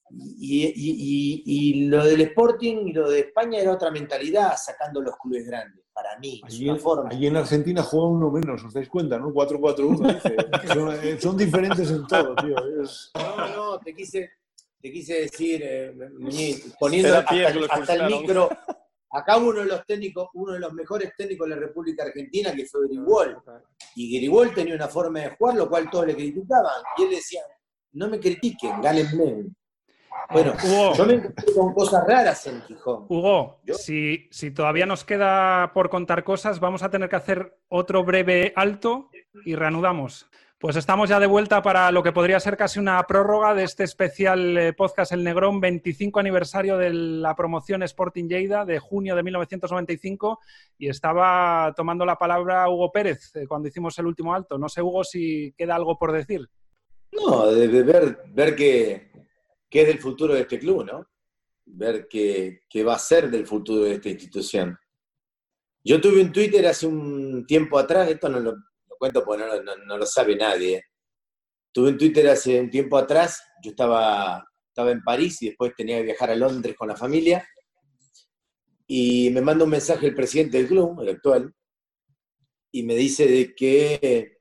[0.09, 5.84] Y, lo del Sporting y lo de España era otra mentalidad, sacando los clubes grandes,
[5.95, 6.41] para mí.
[6.45, 7.09] Es Allí, una forma.
[7.09, 9.17] allí en Argentina juega uno menos, ¿os dais cuenta?
[9.17, 9.29] ¿no?
[9.29, 10.13] 4-4-1.
[10.13, 10.35] dice.
[10.73, 12.55] son, eh, son diferentes en todo, tío.
[12.83, 14.29] es- No, no, te quise,
[14.81, 15.93] te quise decir, eh,
[16.77, 18.49] poniendo hasta, Pierre que lo hasta el micro.
[19.11, 22.65] Acá uno de los técnicos, uno de los mejores técnicos de la República Argentina, que
[22.65, 23.41] fue Grigol.
[23.95, 26.83] Y Grigol tenía una forma de jugar, lo cual todos le criticaban.
[26.97, 27.39] Y él decía,
[27.93, 29.45] no me critiquen, gánenme.
[30.31, 30.93] Bueno, Hugo.
[30.95, 33.05] yo me encontré con cosas raras en Gijón.
[33.09, 38.03] Hugo, si, si todavía nos queda por contar cosas, vamos a tener que hacer otro
[38.03, 39.09] breve alto
[39.45, 40.27] y reanudamos.
[40.57, 43.83] Pues estamos ya de vuelta para lo que podría ser casi una prórroga de este
[43.83, 49.23] especial eh, podcast El Negrón, 25 aniversario de la promoción Sporting Lleida de junio de
[49.23, 50.39] 1995
[50.77, 54.57] y estaba tomando la palabra Hugo Pérez eh, cuando hicimos el último alto.
[54.57, 56.49] No sé, Hugo, si queda algo por decir.
[57.11, 59.11] No, de, ver, ver qué,
[59.75, 61.05] qué es del futuro de este club, ¿no?
[61.65, 64.77] Ver qué, qué va a ser del futuro de esta institución.
[65.83, 68.55] Yo tuve un Twitter hace un tiempo atrás, esto no lo,
[68.97, 70.81] cuento porque no- no lo sabe nadie.
[71.73, 75.97] Tuve un Twitter hace un tiempo atrás, yo estaba, estaba en París y después tenía
[75.97, 77.45] que viajar a Londres con la familia.
[78.87, 81.53] Y me manda un mensaje el presidente del club, el actual,
[82.71, 84.34] y me dice de que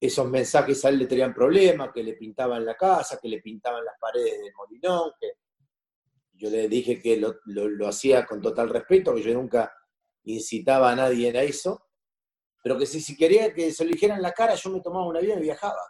[0.00, 3.84] esos mensajes a él le tenían problemas, que le pintaban la casa, que le pintaban
[3.84, 5.32] las paredes del molinón, que
[6.34, 9.72] yo le dije que lo, hacía con total respeto, que yo nunca
[10.24, 11.86] incitaba a nadie a eso,
[12.62, 15.06] pero que si, si quería que se lo dijera en la cara, yo me tomaba
[15.06, 15.80] un avión y viajaba.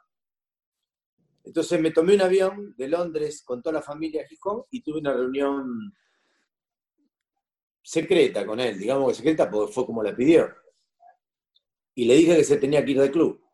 [1.44, 5.00] Entonces me tomé un avión de Londres con toda la familia a Gijón y tuve
[5.00, 5.94] una reunión
[7.82, 10.48] secreta con él, digamos que secreta porque fue como la pidió.
[11.94, 13.47] Y le dije que se tenía que ir del club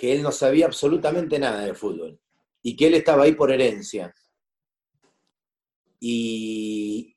[0.00, 2.18] que él no sabía absolutamente nada de fútbol
[2.62, 4.14] y que él estaba ahí por herencia.
[6.00, 7.14] Y,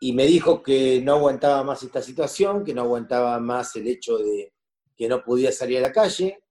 [0.00, 4.18] y me dijo que no aguantaba más esta situación, que no aguantaba más el hecho
[4.18, 4.54] de
[4.96, 6.44] que no podía salir a la calle,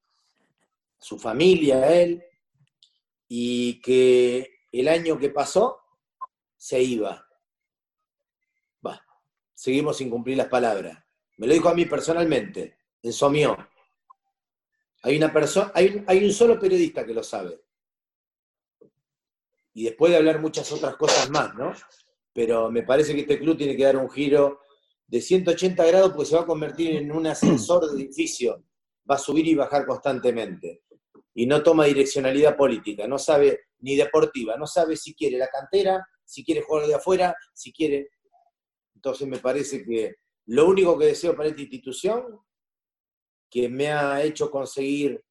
[0.99, 2.21] su familia, él,
[3.29, 5.79] y que el año que pasó
[6.57, 7.25] se iba.
[9.59, 10.97] Seguimos sin cumplir las palabras.
[11.37, 13.57] Me lo dijo a mí personalmente, en Somió.
[15.01, 17.61] Hay una persona, hay, un solo periodista que lo sabe.
[19.73, 21.73] Y después de hablar muchas otras cosas más, ¿no?
[22.33, 24.61] Pero me parece que este club tiene que dar un giro
[25.07, 28.63] de 180 grados porque se va a convertir en un ascensor de edificio.
[29.09, 30.83] Va a subir y bajar constantemente.
[31.33, 36.05] Y no toma direccionalidad política, no sabe ni deportiva, no sabe si quiere la cantera,
[36.25, 38.09] si quiere jugar de afuera, si quiere.
[38.93, 40.15] Entonces me parece que
[40.47, 42.39] lo único que deseo para esta institución
[43.49, 45.21] que me ha hecho conseguir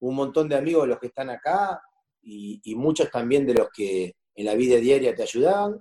[0.00, 1.80] un montón de amigos los que están acá
[2.22, 5.80] y, muchos también de los que en la vida diaria te ayudaban,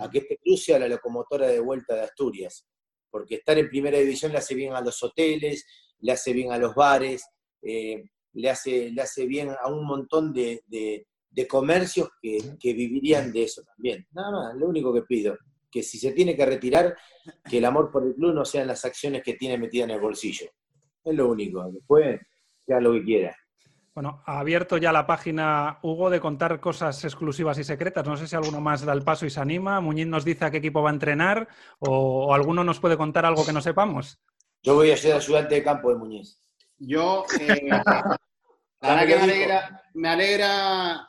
[0.00, 2.66] a que este club sea la locomotora de vuelta de Asturias.
[3.10, 5.66] Porque estar en primera división le hace bien a los hoteles,
[6.00, 7.24] le hace bien a los bares,
[7.62, 8.02] eh,
[8.34, 13.32] le, hace, le hace bien a un montón de, de- de comercios que, que vivirían
[13.32, 14.04] de eso también.
[14.12, 15.38] Nada más, lo único que pido,
[15.70, 16.96] que si se tiene que retirar,
[17.48, 20.00] que el amor por el club no sean las acciones que tiene metida en el
[20.00, 20.50] bolsillo.
[21.04, 21.70] Es lo único.
[21.70, 22.20] Después,
[22.68, 23.36] haga lo que quiera.
[23.94, 28.06] Bueno, ha abierto ya la página Hugo de contar cosas exclusivas y secretas.
[28.06, 29.80] No sé si alguno más da el paso y se anima.
[29.80, 31.48] Muñiz nos dice a qué equipo va a entrenar
[31.80, 34.20] o, o alguno nos puede contar algo que no sepamos.
[34.62, 36.38] Yo voy a ser ayudante de campo de Muñiz.
[36.78, 37.68] Yo, eh,
[38.80, 41.08] la verdad que me alegra, me alegra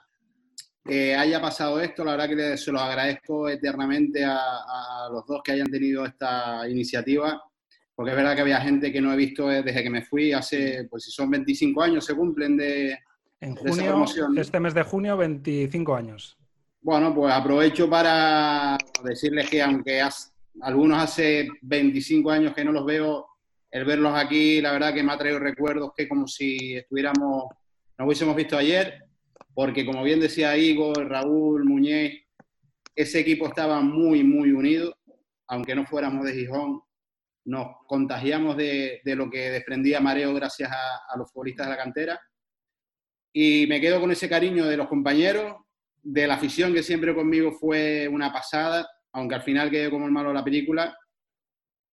[0.83, 2.03] que haya pasado esto.
[2.03, 6.67] La verdad que se lo agradezco eternamente a, a los dos que hayan tenido esta
[6.67, 7.41] iniciativa.
[7.95, 10.87] Porque es verdad que había gente que no he visto desde que me fui hace,
[10.89, 12.97] pues si son 25 años, se cumplen de,
[13.41, 14.37] En de esa junio, promoción.
[14.37, 16.37] este mes de junio, 25 años.
[16.81, 22.85] Bueno, pues aprovecho para decirles que aunque has- algunos hace 25 años que no los
[22.85, 23.27] veo,
[23.69, 27.45] el verlos aquí, la verdad que me ha traído recuerdos que como si estuviéramos,
[27.97, 29.03] nos hubiésemos visto ayer,
[29.53, 32.13] porque como bien decía Igor, Raúl, Muñez,
[32.95, 34.97] ese equipo estaba muy, muy unido,
[35.47, 36.81] aunque no fuéramos de Gijón,
[37.45, 41.77] nos contagiamos de, de lo que desprendía Mareo gracias a, a los futbolistas de la
[41.77, 42.19] cantera.
[43.33, 45.55] Y me quedo con ese cariño de los compañeros,
[46.03, 50.11] de la afición que siempre conmigo fue una pasada, aunque al final quedé como el
[50.11, 50.97] malo de la película.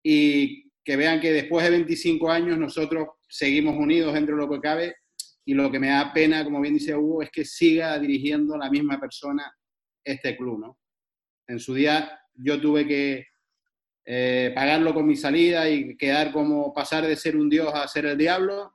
[0.03, 4.61] Y que vean que después de 25 años nosotros seguimos unidos dentro de lo que
[4.61, 4.97] cabe.
[5.45, 8.71] Y lo que me da pena, como bien dice Hugo, es que siga dirigiendo la
[8.71, 9.51] misma persona
[10.05, 10.61] este club.
[10.61, 10.79] ¿no?
[11.47, 13.27] En su día yo tuve que
[14.11, 18.07] eh, pagarlo con mi salida y quedar como pasar de ser un dios a ser
[18.07, 18.73] el diablo,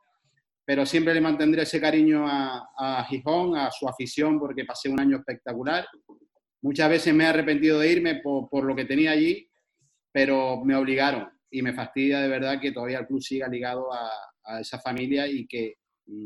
[0.63, 5.17] pero siempre le mantendré ese cariño a, Gijón, a su afición, porque pasé un año
[5.17, 5.87] espectacular.
[6.61, 9.49] Muchas veces me he arrepentido de irme por, lo que tenía allí,
[10.11, 14.11] pero me obligaron y me fastidia de verdad que todavía el club siga ligado a,
[14.43, 15.77] a esa familia y que,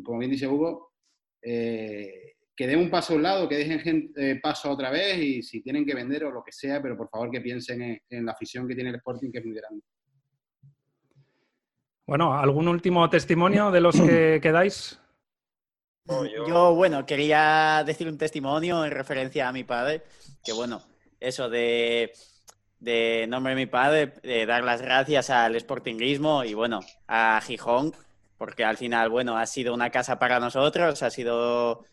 [0.04, 0.92] como bien dice Hugo,
[1.42, 5.20] eh, que den un paso a un lado, que dejen gente, eh, paso otra vez
[5.20, 8.02] y si tienen que vender o lo que sea, pero por favor que piensen en,
[8.10, 9.84] en la afición que tiene el Sporting, que es muy grande.
[12.08, 15.00] Bueno, ¿algún último testimonio de los que quedáis?
[16.48, 20.02] Yo, bueno, quería decir un testimonio en referencia a mi padre,
[20.44, 20.82] que bueno,
[21.20, 22.14] eso de,
[22.80, 27.94] de nombre de mi padre, de dar las gracias al sportinguismo y bueno, a Gijón,
[28.38, 31.86] porque al final, bueno, ha sido una casa para nosotros, ha sido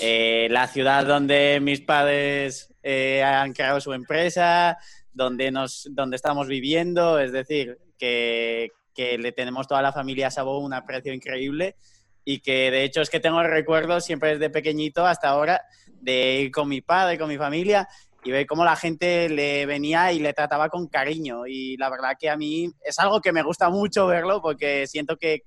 [0.00, 4.78] eh, la ciudad donde mis padres eh, han creado su empresa,
[5.12, 10.30] donde, nos, donde estamos viviendo, es decir, que, que le tenemos toda la familia a
[10.30, 11.76] Sabo un aprecio increíble
[12.24, 15.62] y que de hecho es que tengo recuerdos siempre desde pequeñito hasta ahora
[16.00, 17.88] de ir con mi padre, con mi familia
[18.22, 21.46] y ver cómo la gente le venía y le trataba con cariño.
[21.46, 25.16] Y la verdad que a mí es algo que me gusta mucho verlo porque siento
[25.16, 25.44] que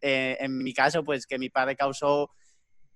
[0.00, 2.30] eh, en mi caso pues que mi padre causó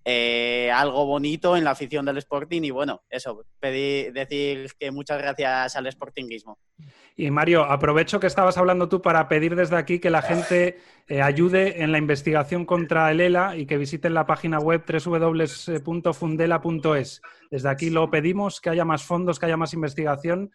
[0.05, 5.19] eh, algo bonito en la afición del Sporting y bueno, eso, pedir, decir que muchas
[5.19, 6.59] gracias al Sportingismo.
[7.17, 11.23] Y Mario, aprovecho que estabas hablando tú para pedir desde aquí que la gente eh,
[11.23, 17.23] ayude en la investigación contra el ELA y que visiten la página web www.fundela.es.
[17.51, 20.51] Desde aquí lo pedimos, que haya más fondos, que haya más investigación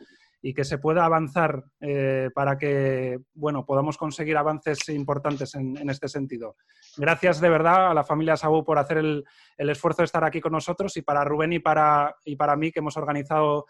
[0.47, 5.89] y que se pueda avanzar eh, para que bueno, podamos conseguir avances importantes en, en,
[5.89, 6.55] este sentido.
[6.95, 9.25] Gracias de verdad a la familia Sabu por hacer el,
[9.57, 12.71] el, esfuerzo de estar aquí con nosotros y para Rubén y para, y para mí
[12.71, 13.65] que hemos organizado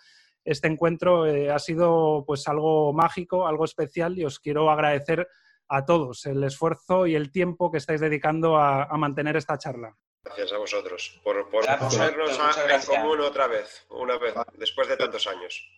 [0.45, 5.27] este encuentro eh, ha sido pues algo mágico, algo especial y os quiero agradecer
[5.69, 9.97] a todos el esfuerzo y el tiempo que estáis dedicando a, a mantener esta charla.
[10.23, 15.25] Gracias a vosotros por, por ponernos en común otra vez, una vez, después de tantos
[15.25, 15.73] años.